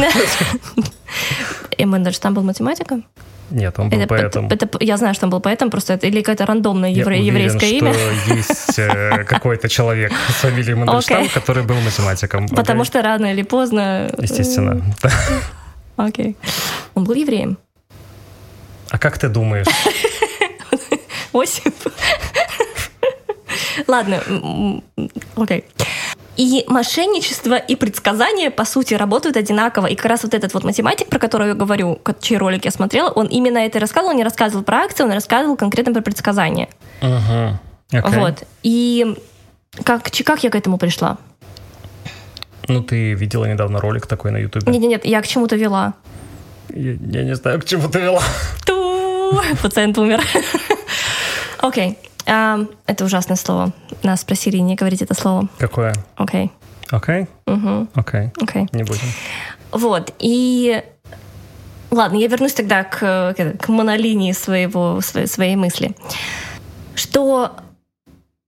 [1.77, 3.05] И Мендельштам был математиком?
[3.53, 4.47] Нет, он был это, поэтом.
[4.47, 7.25] Это, это, я знаю, что он был поэтом, просто это или какое-то рандомное евре, я
[7.25, 7.95] еврейское уверен, имя.
[7.95, 11.35] что есть э, какой-то человек с фамилией Мандельштам, okay.
[11.35, 12.49] который был математиком.
[12.49, 12.87] Потому okay.
[12.87, 14.09] что рано или поздно...
[14.11, 14.83] Э, Естественно.
[15.97, 16.27] Окей.
[16.27, 16.37] Okay.
[16.95, 17.59] Он был евреем.
[18.91, 19.67] А как ты думаешь?
[21.33, 21.75] Осип.
[23.87, 24.23] Ладно,
[25.37, 25.65] окей.
[26.37, 29.87] И мошенничество и предсказания, по сути, работают одинаково.
[29.87, 33.11] И как раз вот этот вот математик, про которого я говорю, чей ролик я смотрела,
[33.11, 36.69] он именно это рассказывал, он не рассказывал про акции, он рассказывал конкретно про предсказания.
[37.03, 37.55] Uh-huh.
[37.93, 38.19] Okay.
[38.19, 38.45] Вот.
[38.63, 39.15] И
[39.85, 41.19] как, как я к этому пришла?
[42.69, 44.73] Ну, ты видела недавно ролик такой на Ютубе.
[44.73, 45.95] Нет-нет, я к чему-то вела.
[46.71, 48.23] Я, я не знаю, к чему ты вела.
[48.65, 50.23] Ту, пациент умер.
[51.59, 51.91] Окей.
[51.91, 52.12] okay.
[52.27, 53.73] Um, это ужасное слово.
[54.03, 55.49] Нас спросили не говорить это слово.
[55.59, 55.93] Какое?
[56.17, 56.53] Окей.
[56.91, 57.27] Окей?
[57.95, 58.31] Окей.
[58.41, 58.69] Окей.
[58.73, 59.07] Не будем.
[59.73, 60.15] Вот.
[60.19, 60.83] И
[61.93, 65.95] Ладно, я вернусь тогда к, к монолинии своего, своей, своей мысли.
[66.95, 67.55] Что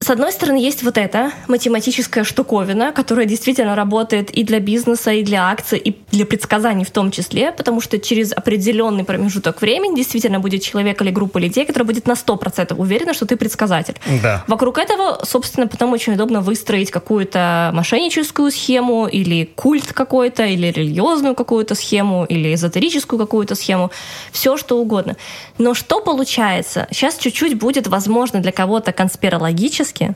[0.05, 5.23] с одной стороны, есть вот эта математическая штуковина, которая действительно работает и для бизнеса, и
[5.23, 10.41] для акций, и для предсказаний в том числе, потому что через определенный промежуток времени действительно
[10.41, 13.95] будет человек или группа людей, которая будет на 100% уверена, что ты предсказатель.
[14.23, 14.45] Да.
[14.47, 21.35] Вокруг этого, собственно, потом очень удобно выстроить какую-то мошенническую схему или культ какой-то, или религиозную
[21.35, 23.91] какую-то схему, или эзотерическую какую-то схему,
[24.33, 25.17] все что угодно.
[25.57, 26.87] Но что получается?
[26.91, 30.15] Сейчас чуть-чуть будет, возможно, для кого-то конспирологически, по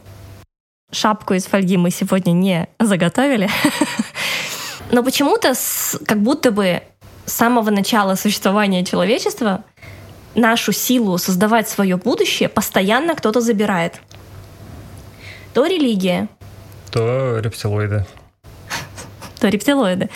[0.90, 3.50] Шапку из фольги мы сегодня не заготовили.
[4.90, 5.52] Но почему-то,
[6.06, 6.82] как будто бы
[7.26, 9.64] с самого начала существования человечества
[10.34, 14.00] нашу силу создавать свое будущее постоянно кто-то забирает.
[15.52, 16.28] То религия.
[16.90, 18.06] То рептилоиды.
[19.40, 20.08] То рептилоиды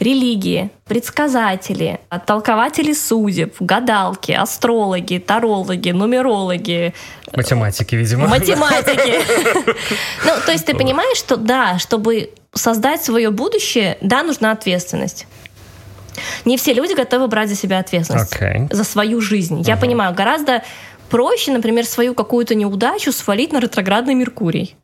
[0.00, 6.94] религии, предсказатели, толкователи судеб, гадалки, астрологи, тарологи, нумерологи.
[7.36, 8.28] Математики, видимо.
[8.28, 9.20] Математики.
[10.24, 15.26] Ну, то есть ты понимаешь, что да, чтобы создать свое будущее, да, нужна ответственность.
[16.44, 18.32] Не все люди готовы брать за себя ответственность.
[18.34, 18.72] Okay.
[18.72, 19.62] За свою жизнь.
[19.62, 19.80] Я uh-huh.
[19.80, 20.62] понимаю, гораздо
[21.10, 24.76] проще, например, свою какую-то неудачу свалить на ретроградный Меркурий.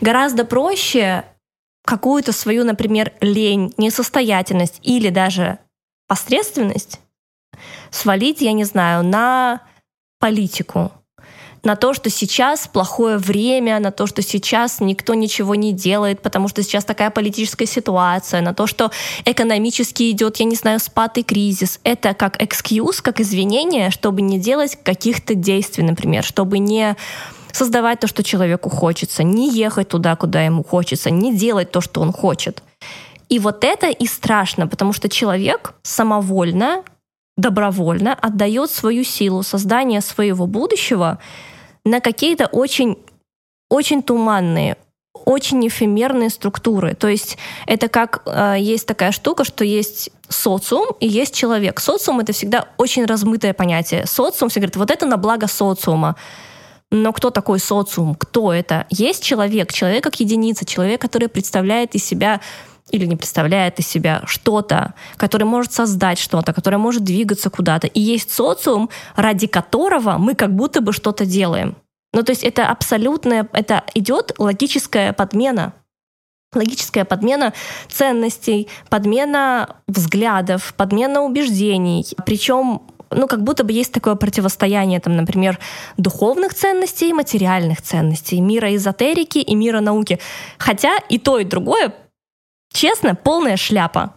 [0.00, 1.24] Гораздо проще
[1.84, 5.58] какую-то свою, например, лень, несостоятельность или даже
[6.08, 7.00] посредственность
[7.90, 9.62] свалить, я не знаю, на
[10.18, 10.92] политику,
[11.66, 16.48] на то, что сейчас плохое время, на то, что сейчас никто ничего не делает, потому
[16.48, 18.90] что сейчас такая политическая ситуация, на то, что
[19.24, 21.80] экономически идет, я не знаю, спад и кризис.
[21.82, 26.96] Это как excuse, как извинение, чтобы не делать каких-то действий, например, чтобы не
[27.52, 32.00] создавать то, что человеку хочется, не ехать туда, куда ему хочется, не делать то, что
[32.00, 32.62] он хочет.
[33.28, 36.84] И вот это и страшно, потому что человек самовольно,
[37.36, 41.18] добровольно отдает свою силу создания своего будущего
[41.86, 42.98] на какие-то очень,
[43.70, 44.76] очень туманные,
[45.24, 46.94] очень эфемерные структуры.
[46.94, 51.80] То есть это как э, есть такая штука, что есть социум и есть человек.
[51.80, 54.04] Социум это всегда очень размытое понятие.
[54.06, 56.16] Социум все говорит, вот это на благо социума.
[56.90, 58.16] Но кто такой социум?
[58.16, 58.86] Кто это?
[58.90, 62.40] Есть человек, человек как единица, человек, который представляет из себя
[62.90, 67.86] или не представляет из себя что-то, который может создать что-то, который может двигаться куда-то.
[67.88, 71.76] И есть социум, ради которого мы как будто бы что-то делаем.
[72.12, 75.72] Ну, то есть это абсолютная, это идет логическая подмена.
[76.54, 77.52] Логическая подмена
[77.88, 82.06] ценностей, подмена взглядов, подмена убеждений.
[82.24, 85.58] Причем ну, как будто бы есть такое противостояние, там, например,
[85.96, 90.18] духовных ценностей и материальных ценностей, мира эзотерики и мира науки.
[90.58, 91.92] Хотя и то, и другое,
[92.76, 94.14] честно, полная шляпа.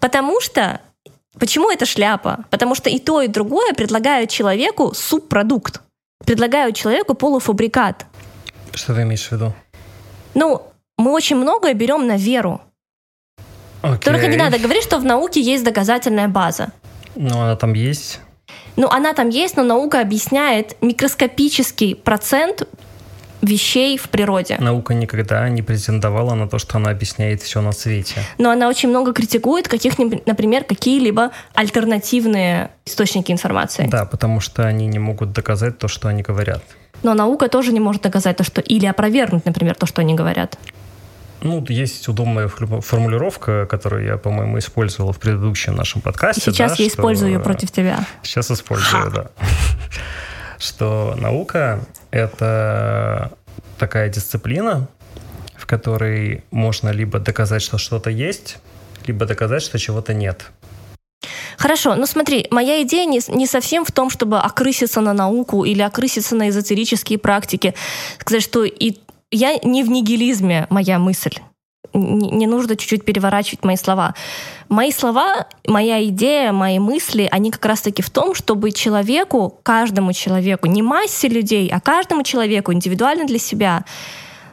[0.00, 0.80] Потому что
[1.38, 2.44] Почему это шляпа?
[2.50, 5.80] Потому что и то, и другое предлагают человеку субпродукт,
[6.26, 8.06] предлагают человеку полуфабрикат.
[8.74, 9.54] Что ты имеешь в виду?
[10.34, 10.62] Ну,
[10.96, 12.60] мы очень многое берем на веру.
[13.82, 13.98] Okay.
[13.98, 16.72] Только не надо говорить, что в науке есть доказательная база.
[17.14, 18.20] Ну, она там есть.
[18.74, 22.68] Ну, она там есть, но наука объясняет микроскопический процент
[23.42, 24.56] вещей в природе.
[24.58, 28.20] Наука никогда не претендовала на то, что она объясняет все на свете.
[28.38, 33.86] Но она очень много критикует каких-нибудь, например, какие-либо альтернативные источники информации.
[33.86, 36.62] Да, потому что они не могут доказать то, что они говорят.
[37.02, 40.58] Но наука тоже не может доказать то, что или опровергнуть, например, то, что они говорят.
[41.40, 46.40] Ну, есть удобная формулировка, которую я, по-моему, использовала в предыдущем нашем подкасте.
[46.40, 46.96] Сейчас да, я что...
[46.96, 48.00] использую ее против тебя.
[48.24, 49.10] Сейчас использую, Ха.
[49.10, 49.30] да.
[50.58, 51.78] Что наука—
[52.10, 53.32] это
[53.78, 54.88] такая дисциплина,
[55.56, 58.58] в которой можно либо доказать, что что-то есть,
[59.06, 60.50] либо доказать, что чего-то нет.
[61.56, 65.82] Хорошо, ну смотри, моя идея не, не совсем в том, чтобы окрыситься на науку или
[65.82, 67.74] окрыситься на эзотерические практики.
[68.20, 68.98] Сказать, что и
[69.30, 71.34] я не в нигилизме, моя мысль.
[71.94, 74.14] Не, нужно чуть-чуть переворачивать мои слова.
[74.68, 80.66] Мои слова, моя идея, мои мысли, они как раз-таки в том, чтобы человеку, каждому человеку,
[80.66, 83.84] не массе людей, а каждому человеку индивидуально для себя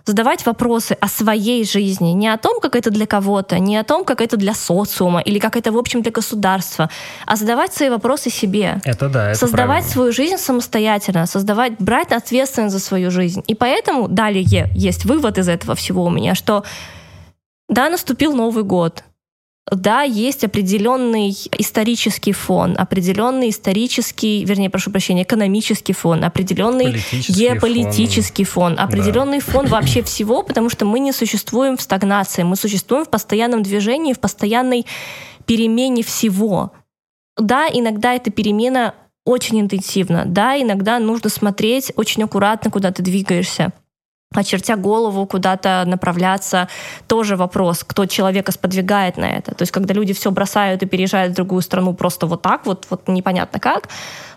[0.05, 4.05] задавать вопросы о своей жизни, не о том, как это для кого-то, не о том,
[4.05, 6.89] как это для социума или как это, в общем, для государства,
[7.25, 8.81] а задавать свои вопросы себе.
[8.85, 9.91] Это да, это Создавать правильно.
[9.91, 13.43] свою жизнь самостоятельно, создавать, брать ответственность за свою жизнь.
[13.47, 16.63] И поэтому далее есть вывод из этого всего у меня, что
[17.69, 19.03] да, наступил Новый год,
[19.71, 28.45] да, есть определенный исторический фон, определенный исторический, вернее, прошу прощения, экономический фон, определенный Политический геополитический
[28.45, 29.45] фон, фон определенный да.
[29.45, 34.13] фон вообще всего, потому что мы не существуем в стагнации, мы существуем в постоянном движении,
[34.13, 34.85] в постоянной
[35.47, 36.71] перемене всего.
[37.35, 38.93] Да, иногда эта перемена
[39.25, 43.73] очень интенсивна, да, иногда нужно смотреть очень аккуратно, куда ты двигаешься
[44.33, 46.67] очертя голову, куда-то направляться,
[47.07, 49.55] тоже вопрос, кто человека сподвигает на это.
[49.55, 52.87] То есть, когда люди все бросают и переезжают в другую страну просто вот так, вот,
[52.89, 53.89] вот непонятно как,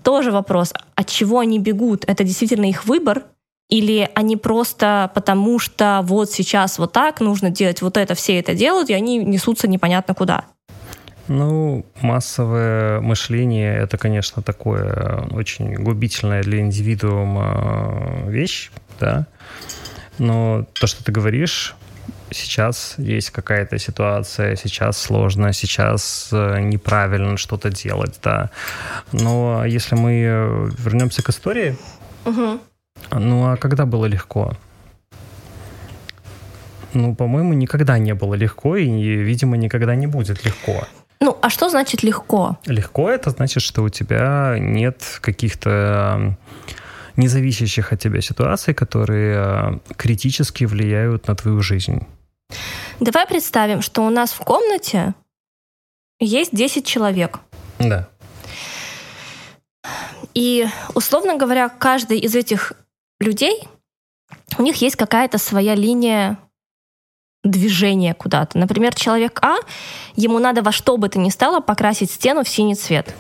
[0.03, 2.05] тоже вопрос, от чего они бегут?
[2.07, 3.24] Это действительно их выбор,
[3.68, 8.55] или они просто потому, что вот сейчас вот так, нужно делать вот это, все это
[8.55, 10.44] делают, и они несутся непонятно куда.
[11.29, 19.27] Ну, массовое мышление— это, конечно, такое очень губительная для индивидуума вещь, да,
[20.18, 21.74] но то, что ты говоришь,
[22.31, 28.50] сейчас есть какая-то ситуация, сейчас сложно, сейчас э, неправильно что-то делать, да.
[29.12, 31.76] Но если мы вернемся к истории,
[32.24, 32.61] угу.
[33.12, 34.52] ну а когда было легко?
[36.94, 40.87] Ну, по-моему, никогда не было легко, и, видимо, никогда не будет легко.
[41.20, 42.59] Ну, а что значит легко?
[42.66, 46.37] Легко это значит, что у тебя нет каких-то
[47.18, 52.07] независящих от тебя ситуаций, которые э, критически влияют на твою жизнь.
[53.00, 55.14] Давай представим, что у нас в комнате
[56.20, 57.40] есть 10 человек.
[57.78, 58.09] Да.
[60.35, 62.72] И, условно говоря, каждый из этих
[63.20, 63.62] людей,
[64.57, 66.38] у них есть какая-то своя линия
[67.44, 68.59] движения куда-то.
[68.59, 69.57] Например, человек А,
[70.16, 73.14] ему надо во что бы то ни стало покрасить стену в синий цвет.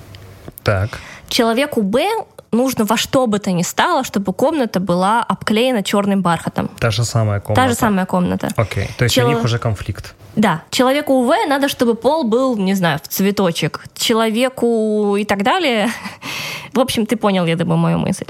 [0.62, 1.00] Так.
[1.28, 2.06] Человеку Б
[2.52, 6.70] нужно во что бы то ни стало, чтобы комната была обклеена черным бархатом.
[6.78, 7.62] Та же самая комната.
[7.62, 8.48] Та же самая комната.
[8.56, 9.26] Окей, то есть Чел...
[9.26, 10.14] у них уже конфликт.
[10.36, 13.84] Да, человеку УВ надо, чтобы пол был, не знаю, в цветочек.
[13.94, 15.88] Человеку и так далее.
[16.72, 18.26] В общем, ты понял, я думаю, мою мысль.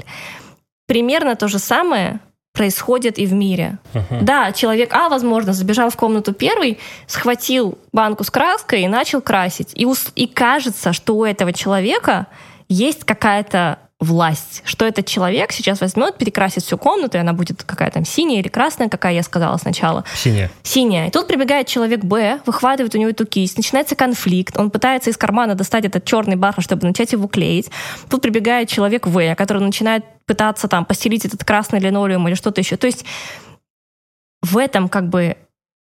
[0.87, 2.19] Примерно то же самое
[2.53, 3.77] происходит и в мире.
[3.93, 4.21] Uh-huh.
[4.21, 9.71] Да, человек А, возможно, забежал в комнату первый, схватил банку с краской и начал красить.
[9.75, 12.27] И, и кажется, что у этого человека
[12.67, 17.91] есть какая-то власть, что этот человек сейчас возьмет, перекрасит всю комнату, и она будет какая
[17.91, 20.05] там синяя или красная, какая я сказала сначала.
[20.15, 20.49] Синяя.
[20.63, 21.07] Синяя.
[21.07, 25.17] И тут прибегает человек Б, выхватывает у него эту кисть, начинается конфликт, он пытается из
[25.17, 27.69] кармана достать этот черный бархат, чтобы начать его клеить.
[28.09, 32.77] Тут прибегает человек В, который начинает пытаться там постелить этот красный линолеум или что-то еще.
[32.77, 33.03] То есть
[34.41, 35.35] в этом как бы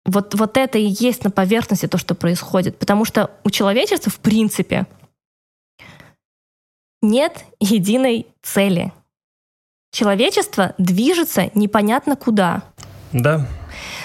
[0.05, 2.79] вот, вот это и есть на поверхности то, что происходит.
[2.79, 4.87] Потому что у человечества, в принципе,
[7.07, 8.91] нет единой цели.
[9.91, 12.63] Человечество движется непонятно куда.
[13.13, 13.47] Да.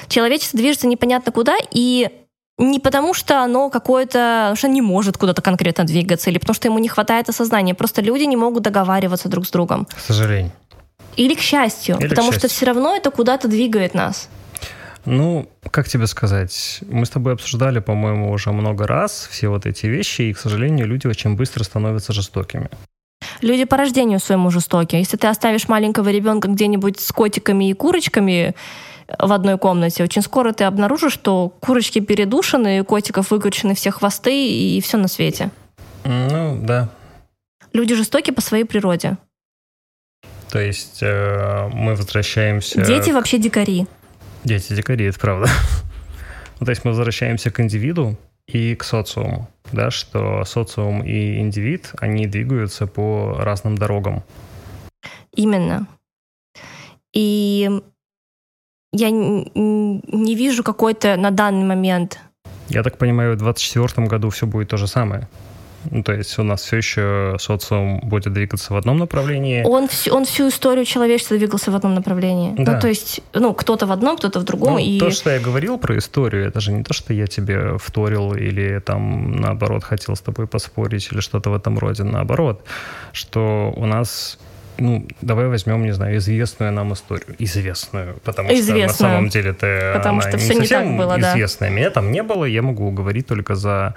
[0.08, 2.08] Человечество движется непонятно куда, и
[2.58, 6.78] не потому, что оно какое-то, что не может куда-то конкретно двигаться, или потому что ему
[6.78, 7.74] не хватает осознания.
[7.74, 9.86] Просто люди не могут договариваться друг с другом.
[9.86, 10.52] К сожалению.
[11.16, 12.48] Или к счастью, Или потому к счастью.
[12.48, 14.28] что все равно это куда-то двигает нас.
[15.04, 19.86] Ну, как тебе сказать, мы с тобой обсуждали, по-моему, уже много раз все вот эти
[19.86, 22.70] вещи, и, к сожалению, люди очень быстро становятся жестокими.
[23.42, 25.00] Люди по рождению своему жестокие.
[25.00, 28.54] Если ты оставишь маленького ребенка где-нибудь с котиками и курочками
[29.18, 34.48] в одной комнате, очень скоро ты обнаружишь, что курочки передушены, у котиков выкручены все хвосты
[34.48, 35.50] и все на свете.
[36.04, 36.88] Ну, да.
[37.72, 39.16] Люди жестокие по своей природе.
[40.50, 42.84] То есть э, мы возвращаемся...
[42.84, 43.86] Дети вообще дикари.
[44.44, 45.48] Дети дикари, это правда.
[46.60, 48.16] то есть мы возвращаемся к индивиду
[48.46, 54.22] и к социуму, да, что социум и индивид, они двигаются по разным дорогам.
[55.34, 55.86] Именно.
[57.12, 57.68] И
[58.92, 62.20] я не вижу какой-то на данный момент.
[62.68, 65.28] Я так понимаю, в 2024 году все будет то же самое.
[65.90, 69.62] Ну, то есть у нас все еще социум будет двигаться в одном направлении.
[69.64, 72.54] Он, он всю историю человечества двигался в одном направлении.
[72.56, 72.74] Ну, да.
[72.74, 74.74] Ну, то есть, ну, кто-то в одном, кто-то в другом.
[74.74, 74.98] Ну, и...
[74.98, 78.80] То, что я говорил про историю, это же не то, что я тебе вторил или
[78.80, 82.02] там, наоборот, хотел с тобой поспорить или что-то в этом роде.
[82.04, 82.64] Наоборот,
[83.12, 84.38] что у нас
[84.82, 87.36] ну, давай возьмем, не знаю, известную нам историю.
[87.38, 88.88] Известную, потому известную.
[88.88, 91.70] что на самом деле это потому что не все совсем не так было, известная.
[91.70, 91.76] Да.
[91.76, 93.94] Меня там не было, я могу говорить только за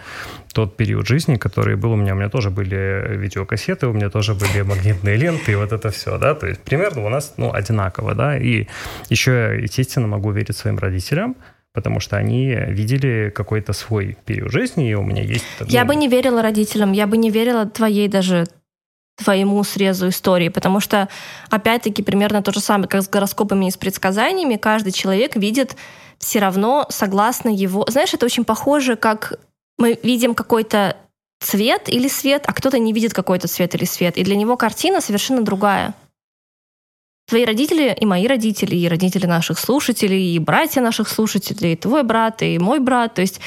[0.53, 2.13] тот период жизни, который был у меня.
[2.13, 6.17] У меня тоже были видеокассеты, у меня тоже были магнитные ленты и вот это все,
[6.17, 8.67] да, то есть примерно у нас, ну, одинаково, да, и
[9.09, 11.35] еще, естественно, могу верить своим родителям,
[11.73, 15.45] потому что они видели какой-то свой период жизни, и у меня есть...
[15.59, 15.65] Ну...
[15.67, 18.45] Я бы не верила родителям, я бы не верила твоей даже
[19.15, 21.09] твоему срезу истории, потому что,
[21.49, 25.75] опять-таки, примерно то же самое, как с гороскопами и с предсказаниями, каждый человек видит
[26.19, 27.85] все равно согласно его...
[27.87, 29.39] Знаешь, это очень похоже, как
[29.77, 30.97] мы видим какой-то
[31.39, 35.01] цвет или свет, а кто-то не видит какой-то цвет или свет, и для него картина
[35.01, 35.93] совершенно другая.
[37.27, 42.03] Твои родители и мои родители, и родители наших слушателей, и братья наших слушателей, и твой
[42.03, 43.15] брат, и мой брат.
[43.15, 43.41] То есть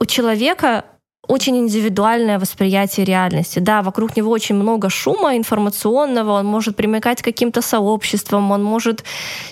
[0.00, 0.86] у человека
[1.26, 3.58] очень индивидуальное восприятие реальности.
[3.58, 9.04] Да, вокруг него очень много шума информационного, он может примыкать к каким-то сообществам, он может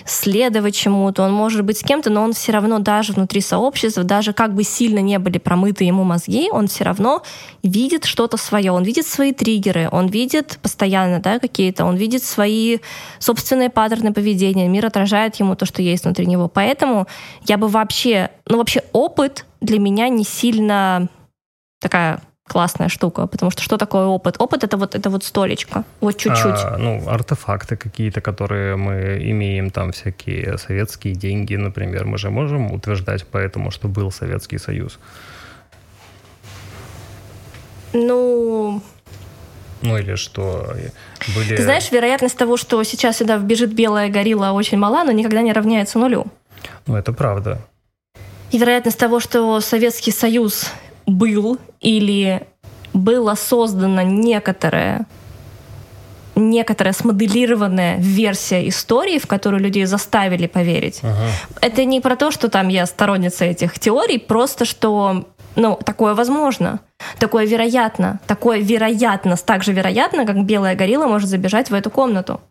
[0.05, 4.33] следовать чему-то, он может быть с кем-то, но он все равно даже внутри сообщества, даже
[4.33, 7.23] как бы сильно не были промыты ему мозги, он все равно
[7.61, 12.79] видит что-то свое, он видит свои триггеры, он видит постоянно да, какие-то, он видит свои
[13.19, 16.47] собственные паттерны поведения, мир отражает ему то, что есть внутри него.
[16.47, 17.07] Поэтому
[17.47, 21.09] я бы вообще, ну вообще опыт для меня не сильно
[21.85, 24.35] такая классная штука, потому что что такое опыт?
[24.39, 26.63] Опыт это вот это вот столечко, вот чуть-чуть.
[26.63, 32.71] А, ну артефакты какие-то, которые мы имеем, там всякие советские деньги, например, мы же можем
[32.71, 34.99] утверждать поэтому, что был Советский Союз.
[37.93, 38.81] Ну.
[39.81, 40.67] Ну или что
[41.35, 41.55] были.
[41.55, 45.53] Ты знаешь, вероятность того, что сейчас сюда вбежит белая горилла, очень мала, но никогда не
[45.53, 46.25] равняется нулю.
[46.87, 47.59] Ну это правда.
[48.51, 50.71] И вероятность того, что Советский Союз
[51.05, 52.47] был или
[52.93, 55.05] было создано некоторое
[56.37, 60.99] некоторая смоделированная версия истории, в которую людей заставили поверить.
[61.01, 61.29] Ага.
[61.61, 65.25] Это не про то, что там я сторонница этих теорий, просто что
[65.55, 66.81] ну, такое возможно,
[67.19, 72.41] такое вероятно, такое вероятно, так же вероятно, как белая горилла может забежать в эту комнату.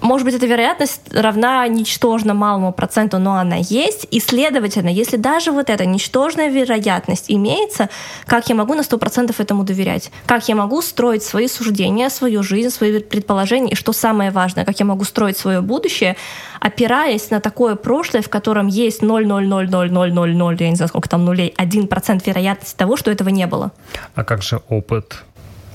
[0.00, 4.06] Может быть, эта вероятность равна ничтожно малому проценту, но она есть.
[4.10, 7.88] И, следовательно, если даже вот эта ничтожная вероятность имеется,
[8.26, 10.10] как я могу на 100% этому доверять?
[10.26, 13.72] Как я могу строить свои суждения, свою жизнь, свои предположения?
[13.72, 16.16] И что самое важное, как я могу строить свое будущее,
[16.60, 22.22] опираясь на такое прошлое, в котором есть 0,0000000, я не знаю, сколько там нулей, 1%
[22.26, 23.72] вероятности того, что этого не было.
[24.14, 25.24] А как же опыт?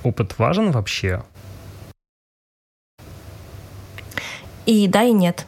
[0.04, 1.22] Опыт важен вообще?
[4.66, 5.46] И да, и нет.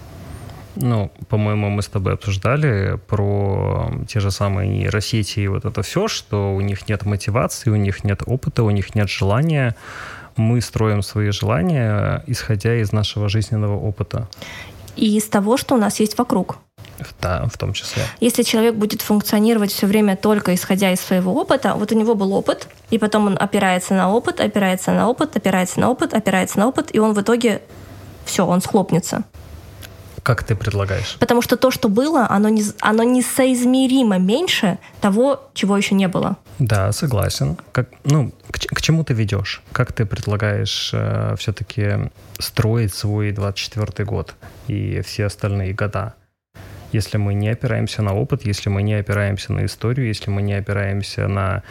[0.75, 6.07] Ну, по-моему, мы с тобой обсуждали про те же самые нейросети и вот это все,
[6.07, 9.75] что у них нет мотивации, у них нет опыта, у них нет желания.
[10.35, 14.27] Мы строим свои желания, исходя из нашего жизненного опыта.
[14.95, 16.57] И из того, что у нас есть вокруг.
[17.21, 18.03] Да, в том числе.
[18.19, 22.33] Если человек будет функционировать все время только исходя из своего опыта, вот у него был
[22.33, 26.67] опыт, и потом он опирается на опыт, опирается на опыт, опирается на опыт, опирается на
[26.67, 27.61] опыт, и он в итоге
[28.27, 29.23] все, он схлопнется.
[30.27, 31.15] Как ты предлагаешь?
[31.19, 36.35] Потому что то, что было, оно, не, оно несоизмеримо меньше того, чего еще не было.
[36.59, 37.57] Да, согласен.
[37.71, 39.61] Как, ну, к, к чему ты ведешь?
[39.71, 42.09] Как ты предлагаешь э, все-таки
[42.39, 44.35] строить свой 24 год
[44.67, 46.15] и все остальные года?
[46.91, 50.55] Если мы не опираемся на опыт, если мы не опираемся на историю, если мы не
[50.55, 51.63] опираемся на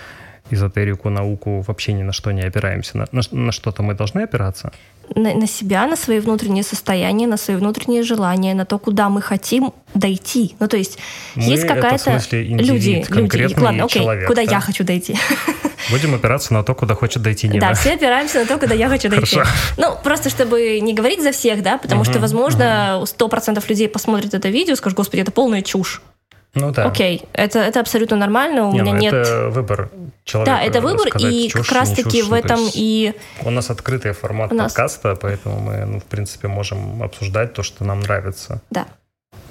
[0.51, 2.99] эзотерику, науку, вообще ни на что не опираемся.
[2.99, 4.72] На, на, на что-то мы должны опираться?
[5.14, 9.22] на, на себя, на свои внутренние состояния, на свои внутренние желания, на то, куда мы
[9.22, 10.57] хотим дойти.
[10.59, 10.99] Ну, то есть
[11.34, 12.20] мы есть какая-то...
[12.32, 13.57] люди, люди.
[13.59, 14.51] Ладно, окей, человек, куда да?
[14.51, 15.16] я хочу дойти.
[15.90, 17.68] Будем опираться на то, куда хочет дойти Нина.
[17.68, 19.36] Да, все опираемся на то, куда я хочу дойти.
[19.36, 19.51] Хорошо.
[19.76, 23.88] Ну, просто чтобы не говорить за всех, да, потому угу, что, возможно, сто процентов людей
[23.88, 26.03] посмотрят это видео и скажут, господи, это полная чушь.
[26.57, 26.86] Ну да.
[26.86, 29.12] Окей, это, это абсолютно нормально, у не, меня ну, нет...
[29.12, 29.90] Это выбор
[30.24, 30.57] человека.
[30.57, 33.12] Да, это выбор, и чушь, как раз-таки в этом и...
[33.42, 34.72] У нас открытый формат нас...
[34.72, 38.62] подкаста, поэтому мы, ну, в принципе, можем обсуждать то, что нам нравится.
[38.70, 38.86] Да.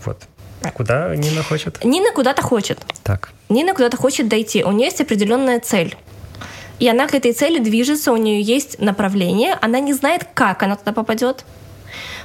[0.04, 0.24] Вот.
[0.74, 1.84] Куда Нина хочет?
[1.84, 2.80] Нина куда-то хочет.
[3.04, 3.30] Так.
[3.50, 4.64] Нина куда-то хочет дойти.
[4.64, 5.96] У нее есть определенная цель.
[6.80, 10.76] И она к этой цели движется, у нее есть направление, она не знает, как она
[10.76, 11.46] туда попадет.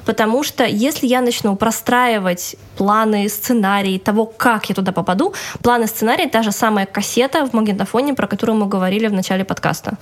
[0.05, 6.27] Потому что если я начну простраивать планы, сценарии того, как я туда попаду, планы, сценарии—
[6.33, 9.99] та же самая кассета в магнитофоне, про которую мы говорили в начале подкаста.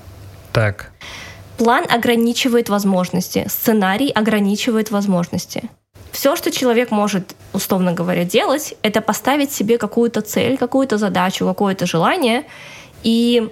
[0.52, 0.92] Так.
[1.56, 5.68] План ограничивает возможности, сценарий ограничивает возможности.
[6.12, 11.86] Все, что человек может, условно говоря, делать, это поставить себе какую-то цель, какую-то задачу, какое-то
[11.86, 12.44] желание
[13.02, 13.50] и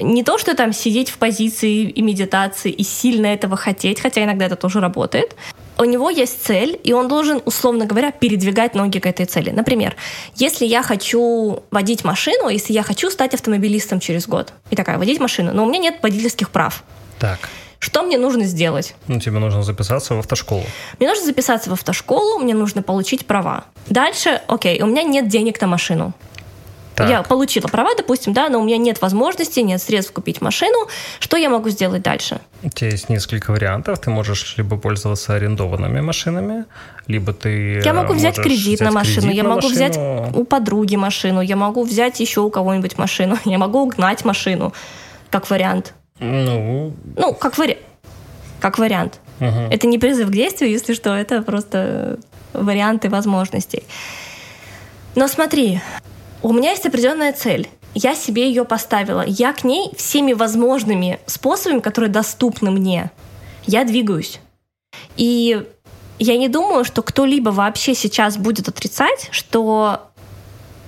[0.00, 4.46] не то, что там сидеть в позиции и медитации и сильно этого хотеть, хотя иногда
[4.46, 5.34] это тоже работает.
[5.78, 9.50] У него есть цель, и он должен, условно говоря, передвигать ноги к этой цели.
[9.50, 9.94] Например,
[10.34, 15.20] если я хочу водить машину, если я хочу стать автомобилистом через год, и такая, водить
[15.20, 16.82] машину, но у меня нет водительских прав.
[17.18, 17.48] Так.
[17.78, 18.96] Что мне нужно сделать?
[19.06, 20.64] Ну, тебе нужно записаться в автошколу.
[20.98, 23.66] Мне нужно записаться в автошколу, мне нужно получить права.
[23.88, 26.12] Дальше, окей, у меня нет денег на машину.
[26.98, 27.08] Так.
[27.08, 30.88] Я получила права, допустим, да, но у меня нет возможности, нет средств купить машину.
[31.20, 32.40] Что я могу сделать дальше?
[32.64, 34.00] У тебя есть несколько вариантов.
[34.00, 36.64] Ты можешь либо пользоваться арендованными машинами,
[37.06, 39.74] либо ты Я могу взять кредит взять на машину, кредит я на могу машину.
[39.74, 44.72] взять у подруги машину, я могу взять еще у кого-нибудь машину, я могу угнать машину,
[45.30, 45.94] как вариант.
[46.18, 47.78] Ну, ну как, вари...
[48.58, 49.20] как вариант.
[49.38, 49.68] Угу.
[49.70, 52.18] Это не призыв к действию, если что, это просто
[52.52, 53.84] варианты возможностей.
[55.14, 55.80] Но смотри,
[56.42, 57.68] у меня есть определенная цель.
[57.94, 59.24] Я себе ее поставила.
[59.26, 63.10] Я к ней всеми возможными способами, которые доступны мне,
[63.66, 64.40] я двигаюсь.
[65.16, 65.62] И
[66.18, 70.08] я не думаю, что кто-либо вообще сейчас будет отрицать, что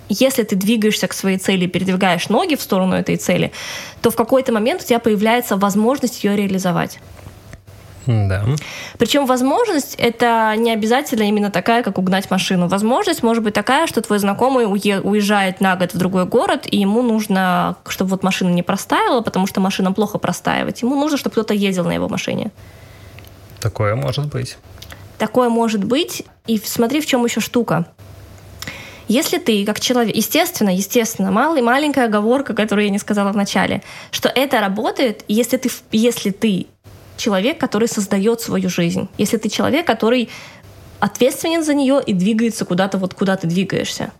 [0.08, 3.52] если ты двигаешься к своей цели, передвигаешь ноги в сторону этой цели,
[4.02, 6.98] то в какой-то момент у тебя появляется возможность ее реализовать.
[8.10, 8.44] Да.
[8.98, 12.66] Причем возможность это не обязательно именно такая, как угнать машину.
[12.66, 17.02] Возможность может быть такая, что твой знакомый уезжает на год в другой город, и ему
[17.02, 20.82] нужно, чтобы вот машина не простаивала, потому что машина плохо простаивать.
[20.82, 22.50] Ему нужно, чтобы кто-то ездил на его машине.
[23.60, 24.56] Такое может быть.
[25.18, 26.24] Такое может быть.
[26.46, 27.86] И смотри, в чем еще штука.
[29.06, 33.82] Если ты, как человек, естественно, естественно, малый, маленькая оговорка, которую я не сказала в начале,
[34.12, 36.68] что это работает, если ты, если ты
[37.20, 40.28] человек, который создает свою жизнь, если ты человек, который
[41.00, 44.10] ответственен за нее и двигается куда-то вот куда ты двигаешься.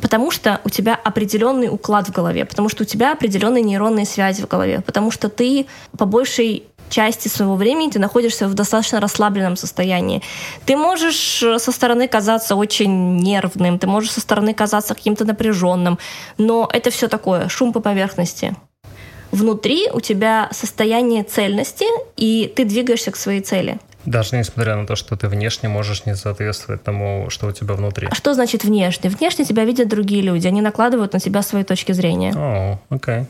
[0.00, 4.42] Потому что у тебя определенный уклад в голове, потому что у тебя определенные нейронные связи
[4.42, 9.56] в голове, потому что ты по большей части своего времени ты находишься в достаточно расслабленном
[9.56, 10.22] состоянии.
[10.64, 15.98] Ты можешь э, со стороны казаться очень нервным, ты можешь со стороны казаться каким-то напряженным,
[16.38, 18.56] но это все такое, шум по поверхности
[19.30, 23.78] внутри у тебя состояние цельности, и ты двигаешься к своей цели.
[24.04, 28.08] Даже несмотря на то, что ты внешне можешь не соответствовать тому, что у тебя внутри.
[28.10, 29.10] А что значит внешне?
[29.10, 32.32] Внешне тебя видят другие люди, они накладывают на тебя свои точки зрения.
[32.34, 33.14] О, oh, окей.
[33.14, 33.26] Okay.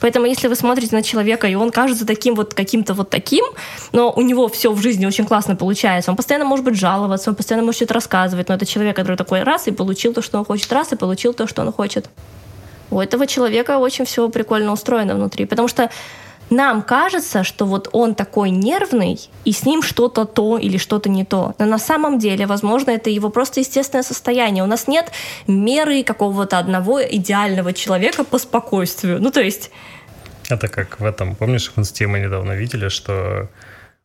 [0.00, 3.44] Поэтому, если вы смотрите на человека, и он кажется таким вот каким-то вот таким,
[3.92, 7.36] но у него все в жизни очень классно получается, он постоянно может быть жаловаться, он
[7.36, 10.44] постоянно может что-то рассказывать, но это человек, который такой раз и получил то, что он
[10.44, 12.08] хочет, раз и получил то, что он хочет
[12.90, 15.46] у этого человека очень все прикольно устроено внутри.
[15.46, 15.90] Потому что
[16.50, 21.24] нам кажется, что вот он такой нервный, и с ним что-то то или что-то не
[21.24, 21.54] то.
[21.58, 24.64] Но на самом деле, возможно, это его просто естественное состояние.
[24.64, 25.12] У нас нет
[25.46, 29.20] меры какого-то одного идеального человека по спокойствию.
[29.20, 29.70] Ну, то есть...
[30.48, 33.50] Это как в этом, помнишь, в инсте мы недавно видели, что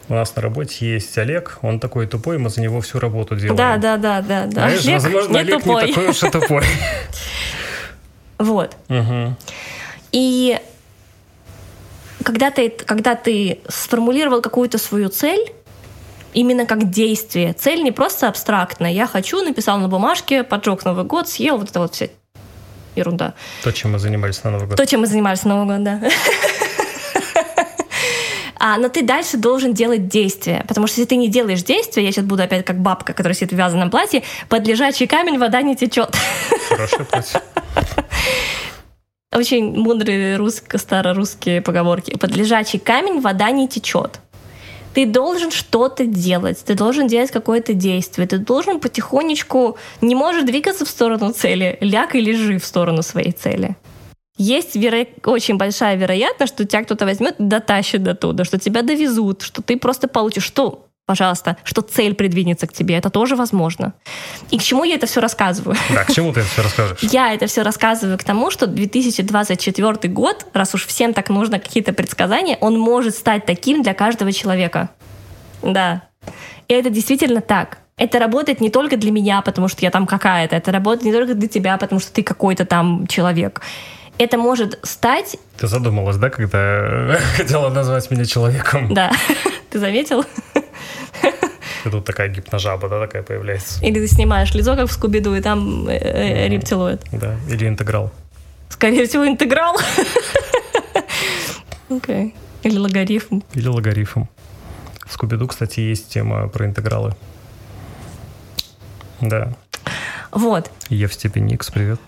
[0.09, 3.55] у нас на работе есть Олег, он такой тупой, мы за него всю работу делаем.
[3.55, 4.45] Да, да, да, да.
[4.47, 4.51] да.
[4.51, 5.85] Знаешь, Олег возможно, не Олег тупой.
[5.85, 6.63] не такой уж и тупой.
[8.37, 8.75] Вот.
[8.89, 9.35] Угу.
[10.11, 10.59] И
[12.23, 15.53] когда ты, когда ты сформулировал какую-то свою цель,
[16.33, 18.91] именно как действие, цель не просто абстрактная.
[18.91, 22.07] Я хочу, написал на бумажке, поджег Новый год, съел вот это вот вся
[22.95, 23.33] ерунда.
[23.63, 24.77] То, чем мы занимались на Новый год.
[24.77, 26.01] То, чем мы занимались на Новый год, да.
[28.65, 30.63] А, но ты дальше должен делать действия.
[30.69, 33.51] Потому что если ты не делаешь действия, я сейчас буду опять как бабка, которая сидит
[33.51, 36.15] в вязаном платье, под лежачий камень вода не течет.
[36.69, 37.33] Хороший путь.
[39.33, 42.15] Очень мудрые русско старорусские поговорки.
[42.17, 44.19] Под лежачий камень вода не течет.
[44.93, 50.85] Ты должен что-то делать, ты должен делать какое-то действие, ты должен потихонечку, не можешь двигаться
[50.85, 53.75] в сторону цели, ляг и лежи в сторону своей цели.
[54.37, 55.07] Есть веро...
[55.25, 59.63] очень большая вероятность, что тебя кто-то возьмет и дотащит до туда, что тебя довезут, что
[59.63, 62.95] ты просто получишь, что пожалуйста, что цель придвинется к тебе.
[62.97, 63.93] Это тоже возможно.
[64.51, 65.75] И к чему я это все рассказываю?
[65.89, 67.13] Да, к чему ты это все рассказываешь?
[67.13, 71.93] Я это все рассказываю к тому, что 2024 год, раз уж всем так нужно какие-то
[71.93, 74.89] предсказания, он может стать таким для каждого человека.
[75.61, 76.03] Да.
[76.67, 77.79] И это действительно так.
[77.97, 80.55] Это работает не только для меня, потому что я там какая-то.
[80.55, 83.61] Это работает не только для тебя, потому что ты какой-то там человек
[84.17, 85.37] это может стать...
[85.57, 88.93] Ты задумалась, да, когда хотела назвать меня человеком?
[88.93, 89.11] Да.
[89.69, 90.25] Ты заметил?
[91.85, 93.83] И тут такая гипножаба, да, такая появляется.
[93.85, 97.01] Или ты снимаешь лицо, как в Скуби-Ду, и там э, рептилоид.
[97.11, 98.11] Да, или интеграл.
[98.69, 99.75] Скорее всего, интеграл.
[101.89, 101.99] Окей.
[102.25, 102.33] Okay.
[102.63, 103.41] Или логарифм.
[103.53, 104.25] Или логарифм.
[105.05, 107.13] В Скуби-Ду, кстати, есть тема про интегралы.
[109.21, 109.53] Да.
[110.31, 110.71] Вот.
[110.89, 111.99] Е в степени x, привет.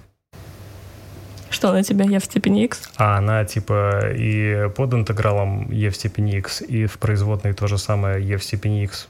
[1.55, 2.81] Что на тебя e в степени x?
[2.97, 7.77] А она типа и под интегралом e в степени x, и в производной то же
[7.77, 9.07] самое e в степени x.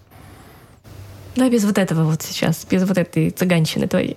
[1.35, 4.15] Да, без вот этого вот сейчас, без вот этой цыганщины твоей.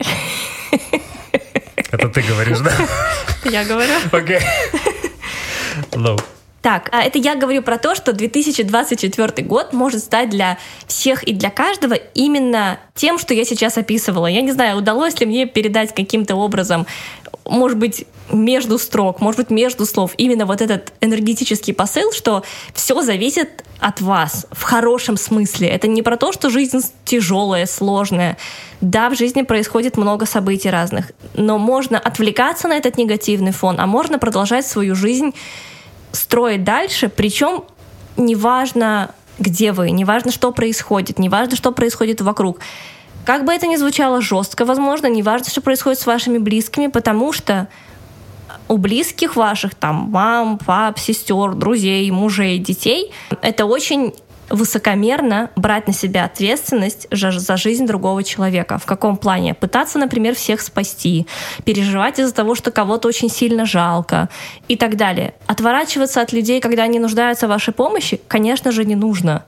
[1.91, 2.73] Это ты говоришь, да?
[3.51, 3.95] Я говорю.
[4.13, 4.41] Окей.
[5.91, 6.21] Okay.
[6.61, 11.33] Так, а это я говорю про то, что 2024 год может стать для всех и
[11.33, 14.27] для каждого именно тем, что я сейчас описывала.
[14.27, 16.87] Я не знаю, удалось ли мне передать каким-то образом,
[17.49, 22.45] может быть, между строк, может быть, между слов, именно вот этот энергетический посыл, что
[22.75, 25.69] все зависит от вас в хорошем смысле.
[25.69, 28.37] Это не про то, что жизнь тяжелая, сложная.
[28.81, 33.87] Да, в жизни происходит много событий разных, но можно отвлекаться на этот негативный фон, а
[33.87, 35.35] можно продолжать свою жизнь
[36.13, 37.65] строить дальше, причем
[38.17, 42.59] неважно, где вы, неважно, что происходит, неважно, что происходит вокруг.
[43.29, 47.69] Как бы это ни звучало жестко, возможно, неважно, что происходит с вашими близкими, потому что
[48.69, 53.13] у близких ваших, там, мам, пап, сестер, друзей, мужей, детей,
[53.43, 54.15] это очень
[54.49, 58.79] высокомерно брать на себя ответственность за жизнь другого человека.
[58.79, 59.53] В каком плане?
[59.53, 61.27] Пытаться, например, всех спасти,
[61.67, 64.31] переживать из-за того, что кого-то очень сильно жалко
[64.69, 65.35] и так далее.
[65.47, 69.45] Отворачиваться от людей, когда они нуждаются в вашей помощи, конечно же, не нужно.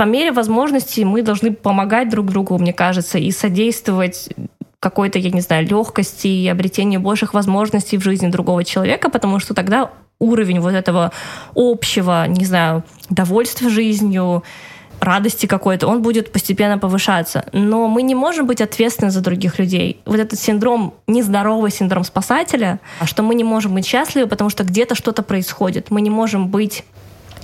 [0.00, 4.30] По мере возможности мы должны помогать друг другу, мне кажется, и содействовать
[4.78, 9.52] какой-то, я не знаю, легкости и обретению больших возможностей в жизни другого человека, потому что
[9.52, 11.12] тогда уровень вот этого
[11.54, 14.42] общего, не знаю, довольства жизнью,
[15.00, 17.44] радости какой-то, он будет постепенно повышаться.
[17.52, 20.00] Но мы не можем быть ответственны за других людей.
[20.06, 24.64] Вот этот синдром, нездоровый синдром спасателя, а что мы не можем быть счастливы, потому что
[24.64, 25.90] где-то что-то происходит.
[25.90, 26.84] Мы не можем быть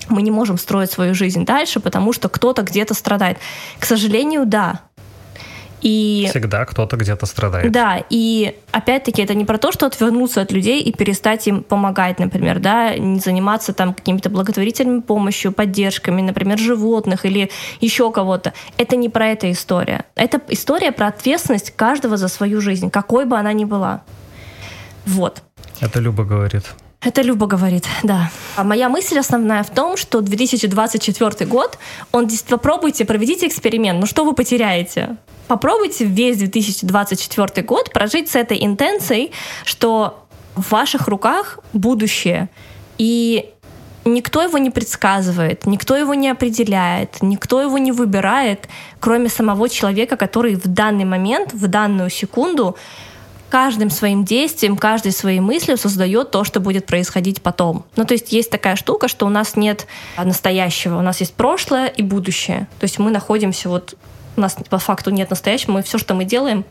[0.09, 3.39] мы не можем строить свою жизнь дальше, потому что кто-то где-то страдает.
[3.79, 4.81] К сожалению, да,
[5.83, 6.27] и...
[6.31, 7.71] Всегда кто-то где-то страдает.
[7.71, 12.19] Да, и опять-таки это не про то, что отвернуться от людей и перестать им помогать,
[12.19, 17.51] например, да, не заниматься там какими-то благотворительными помощью, поддержками, например, животных или
[17.81, 18.53] еще кого-то.
[18.79, 20.05] Это не про это история.
[20.15, 24.03] Это история про ответственность каждого за свою жизнь, какой бы она ни была.
[25.05, 25.43] Вот.
[25.81, 26.65] Это Люба говорит.
[27.01, 28.31] Это Люба говорит, да.
[28.57, 31.79] А моя мысль основная в том, что 2024 год,
[32.11, 34.01] он попробуйте, проведите эксперимент.
[34.01, 35.17] Ну что вы потеряете?
[35.47, 39.31] Попробуйте весь 2024 год прожить с этой интенцией,
[39.65, 40.27] что
[40.57, 42.49] в ваших руках будущее.
[42.99, 43.51] И
[44.05, 48.69] никто его не предсказывает, никто его не определяет, никто его не выбирает,
[49.01, 52.77] кроме самого человека, который в данный момент, в данную секунду
[53.51, 57.85] каждым своим действием, каждой своей мыслью создает то, что будет происходить потом.
[57.97, 59.87] Ну, то есть есть такая штука, что у нас нет
[60.17, 62.69] настоящего, у нас есть прошлое и будущее.
[62.79, 63.95] То есть мы находимся вот
[64.37, 66.65] у нас по факту нет настоящего, мы все, что мы делаем,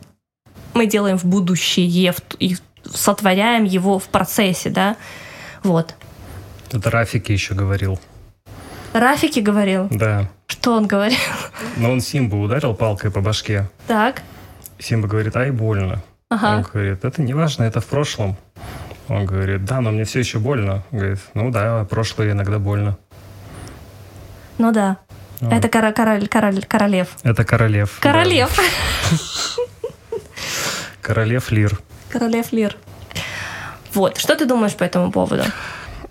[0.73, 4.97] мы делаем в будущее и сотворяем его в процессе, да,
[5.63, 5.95] вот.
[6.71, 7.99] Это Рафики еще говорил.
[8.93, 9.87] Рафики говорил?
[9.89, 10.29] Да.
[10.47, 11.17] Что он говорил?
[11.77, 13.69] Ну, он Симбу ударил палкой по башке.
[13.87, 14.21] Так.
[14.79, 16.03] Симба говорит, ай, больно.
[16.29, 16.57] Ага.
[16.57, 18.35] Он говорит, это не важно, это в прошлом.
[19.07, 20.83] Он говорит, да, но мне все еще больно.
[20.91, 22.97] Он говорит, ну да, прошлое иногда больно.
[24.57, 24.97] Ну да.
[25.41, 25.55] А.
[25.55, 27.09] Это кора- король, король, королев.
[27.23, 27.99] Это королев.
[27.99, 28.57] Королев.
[31.01, 31.79] Королев Лир.
[32.09, 32.75] Королев Лир.
[33.93, 34.17] Вот.
[34.17, 35.43] Что ты думаешь по этому поводу?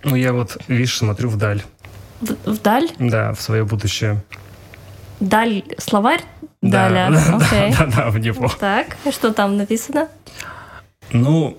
[0.05, 1.63] Ну, я вот, видишь, смотрю вдаль.
[2.21, 2.91] В, вдаль?
[2.99, 4.23] Да, в свое будущее.
[5.19, 6.23] Даль словарь?
[6.65, 7.11] Да, Даля.
[7.11, 7.75] Да, okay.
[7.79, 8.51] да, да, в него.
[8.59, 10.09] Так, и что там написано?
[11.13, 11.59] Ну,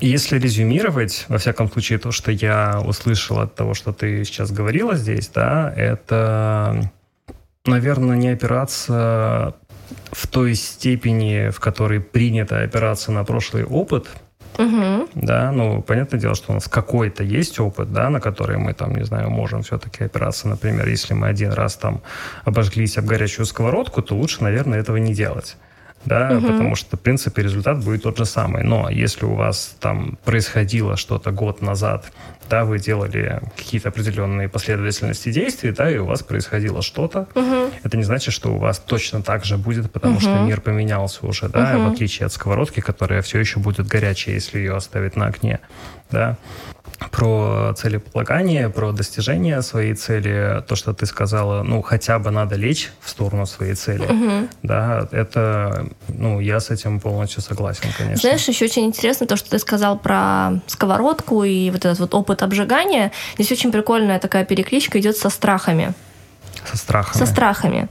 [0.00, 4.96] если резюмировать, во всяком случае, то, что я услышал от того, что ты сейчас говорила
[4.96, 6.90] здесь, да, это
[7.66, 9.54] наверное, не опираться
[10.10, 14.08] в той степени, в которой принято опираться на прошлый опыт,
[14.58, 15.08] Угу.
[15.14, 18.94] Да, ну, понятное дело, что у нас какой-то есть опыт, да, на который мы там,
[18.94, 20.48] не знаю, можем все-таки опираться.
[20.48, 22.02] Например, если мы один раз там
[22.44, 25.56] обожглись об горячую сковородку, то лучше, наверное, этого не делать
[26.06, 26.46] да, угу.
[26.46, 28.62] потому что, в принципе, результат будет тот же самый.
[28.62, 32.12] Но если у вас там происходило что-то год назад,
[32.48, 37.70] да, вы делали какие-то определенные последовательности действий, да, и у вас происходило что-то, угу.
[37.82, 40.22] это не значит, что у вас точно так же будет, потому угу.
[40.22, 41.90] что мир поменялся уже, да, угу.
[41.90, 45.60] в отличие от сковородки, которая все еще будет горячей, если ее оставить на огне,
[46.10, 46.36] да
[47.10, 52.90] про целеполагание, про достижение своей цели, то, что ты сказала, ну, хотя бы надо лечь
[53.00, 54.48] в сторону своей цели, угу.
[54.62, 58.20] да, это, ну, я с этим полностью согласен, конечно.
[58.20, 62.42] Знаешь, еще очень интересно то, что ты сказал про сковородку и вот этот вот опыт
[62.42, 63.12] обжигания.
[63.34, 65.92] Здесь очень прикольная такая перекличка идет со страхами.
[66.64, 67.18] Со страхами.
[67.18, 67.88] Со страхами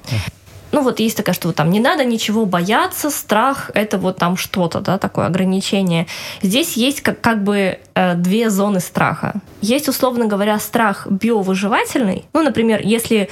[0.76, 4.36] ну вот есть такая, что вот там не надо ничего бояться, страх это вот там
[4.36, 6.06] что-то, да, такое ограничение.
[6.42, 9.36] Здесь есть как, как бы э, две зоны страха.
[9.62, 12.26] Есть, условно говоря, страх биовыживательный.
[12.34, 13.30] Ну, например, если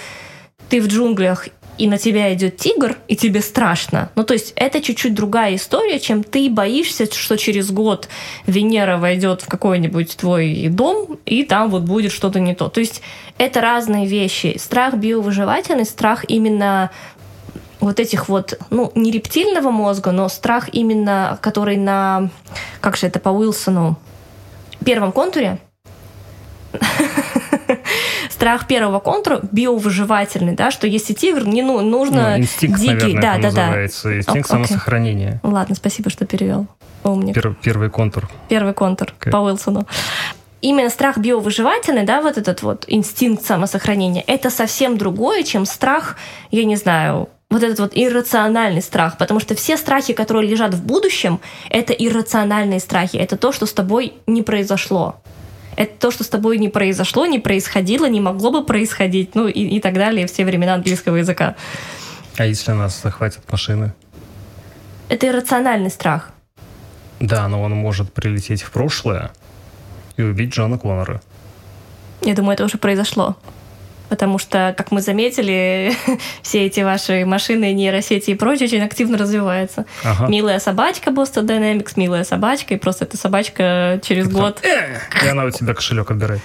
[0.70, 4.10] ты в джунглях и на тебя идет тигр, и тебе страшно.
[4.16, 8.08] Ну, то есть это чуть-чуть другая история, чем ты боишься, что через год
[8.46, 12.70] Венера войдет в какой-нибудь твой дом, и там вот будет что-то не то.
[12.70, 13.02] То есть
[13.38, 14.56] это разные вещи.
[14.60, 16.92] Страх биовыживательный, страх именно
[17.84, 22.30] вот этих вот, ну, не рептильного мозга, но страх именно, который на,
[22.82, 23.98] как же это по Уилсону,
[24.84, 25.60] первом контуре,
[28.30, 33.22] страх первого контура биовыживательный, да, что если тигр, не ну, нужно ну, инстинкт, дикий, наверное,
[33.22, 34.10] да, да, называется.
[34.10, 34.18] да.
[34.18, 35.40] Инстинкт О, самосохранения.
[35.44, 36.68] Ладно, спасибо, что перевел.
[37.04, 37.36] Умник.
[37.36, 38.30] Пер, первый контур.
[38.48, 39.30] Первый контур okay.
[39.30, 39.86] по Уилсону.
[40.62, 46.16] Именно страх биовыживательный, да, вот этот вот инстинкт самосохранения, это совсем другое, чем страх,
[46.52, 50.84] я не знаю, вот этот вот иррациональный страх, потому что все страхи, которые лежат в
[50.84, 51.40] будущем,
[51.70, 55.22] это иррациональные страхи, это то, что с тобой не произошло.
[55.76, 59.60] Это то, что с тобой не произошло, не происходило, не могло бы происходить, ну и,
[59.60, 61.56] и так далее, все времена английского языка.
[62.38, 63.94] А если нас захватят машины?
[65.10, 66.32] Это иррациональный страх.
[67.20, 69.32] Да, но он может прилететь в прошлое
[70.18, 71.22] и убить Джона Коннора.
[72.22, 73.36] Я думаю, это уже произошло
[74.10, 75.94] потому что, как мы заметили,
[76.42, 79.86] все эти ваши машины, нейросети и прочее очень активно развиваются.
[80.04, 80.28] Ага.
[80.28, 84.36] Милая собачка Boston Dynamics, милая собачка, и просто эта собачка через Это...
[84.36, 84.62] год...
[85.24, 86.42] И она у тебя кошелек отбирает.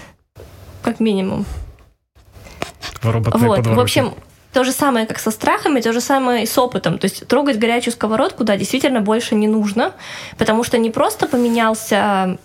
[0.82, 1.44] Как минимум.
[3.02, 4.14] Вот, в общем,
[4.52, 6.98] то же самое, как со страхами, то же самое и с опытом.
[6.98, 9.92] То есть трогать горячую сковородку, да, действительно больше не нужно,
[10.36, 12.38] потому что не просто поменялся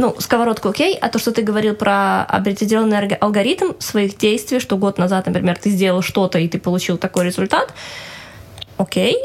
[0.00, 4.96] ну, сковородку окей, а то, что ты говорил про определенный алгоритм своих действий, что год
[4.96, 7.74] назад, например, ты сделал что-то, и ты получил такой результат,
[8.78, 9.18] окей.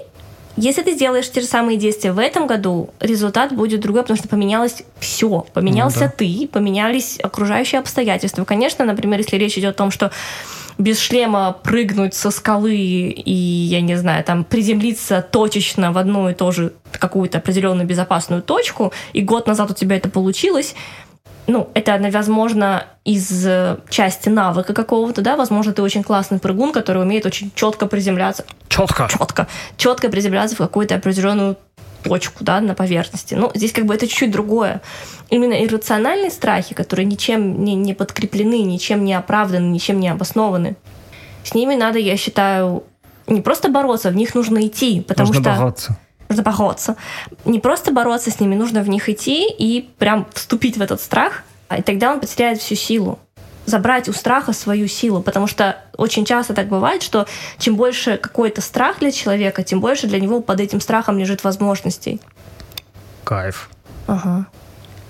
[0.58, 4.28] Если ты сделаешь те же самые действия в этом году, результат будет другой, потому что
[4.28, 5.46] поменялось все.
[5.54, 6.14] Поменялся ну, да.
[6.18, 8.46] ты, поменялись окружающие обстоятельства.
[8.46, 10.12] Конечно, например, если речь идет о том, что
[10.78, 16.34] без шлема прыгнуть со скалы и, я не знаю, там приземлиться точечно в одну и
[16.34, 20.76] ту же какую-то определенную безопасную точку, и год назад у тебя это получилось,
[21.48, 27.04] ну, это, возможно, из э, части навыка какого-то, да, возможно, ты очень классный прыгун, который
[27.04, 28.46] умеет очень четко приземляться.
[28.68, 29.08] Четко.
[29.08, 29.48] Четко.
[29.78, 31.58] Четко приземляться в какую-то определенную
[32.10, 33.36] точку, да, на поверхности.
[33.36, 34.82] Ну, здесь как бы это чуть-чуть другое.
[35.30, 40.76] Именно иррациональные страхи, которые ничем не, не подкреплены, ничем не оправданы, ничем не обоснованы,
[41.44, 42.84] с ними надо, я считаю,
[43.28, 45.56] не просто бороться, в них нужно идти, потому нужно что...
[45.56, 45.98] бороться.
[46.28, 46.96] Нужно бороться.
[47.46, 51.44] Не просто бороться с ними, нужно в них идти и прям вступить в этот страх,
[51.76, 53.20] и тогда он потеряет всю силу
[53.66, 57.26] забрать у страха свою силу, потому что очень часто так бывает, что
[57.58, 62.22] чем больше какой-то страх для человека, тем больше для него под этим страхом лежит возможностей.
[63.24, 63.70] Кайф.
[64.08, 64.46] Ага.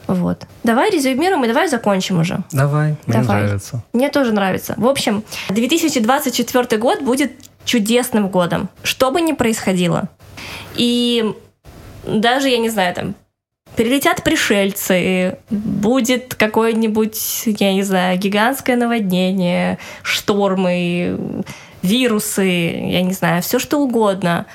[0.08, 0.45] Вот.
[0.64, 2.39] Давай резюмируем и давай закончим уже.
[2.51, 3.43] Давай, мне давай.
[3.43, 3.84] нравится.
[3.93, 4.76] Мне тоже нравится.
[4.78, 7.32] В общем, 2024 год будет
[7.66, 10.10] чудесным годом, что бы ни происходило.
[10.76, 11.34] И
[12.06, 13.16] даже, я не знаю, там,
[13.76, 21.44] Прилетят пришельцы, будет какое-нибудь, я не знаю, гигантское наводнение, штормы,
[21.82, 24.46] вирусы, я не знаю, все что угодно.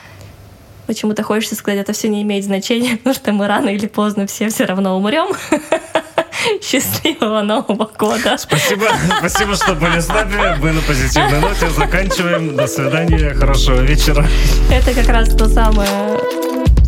[0.86, 4.48] Почему-то хочется сказать, это все не имеет значения, потому что мы рано или поздно все
[4.48, 5.28] все равно умрем.
[6.62, 8.38] Счастливого Нового года.
[8.38, 8.86] Спасибо,
[9.18, 10.58] спасибо, что были с нами.
[10.60, 12.56] Мы на позитивной ноте заканчиваем.
[12.56, 14.26] До свидания, хорошего вечера.
[14.72, 15.88] Это как раз то самое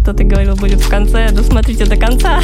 [0.03, 2.40] что ты говорил будет в конце, досмотрите до конца.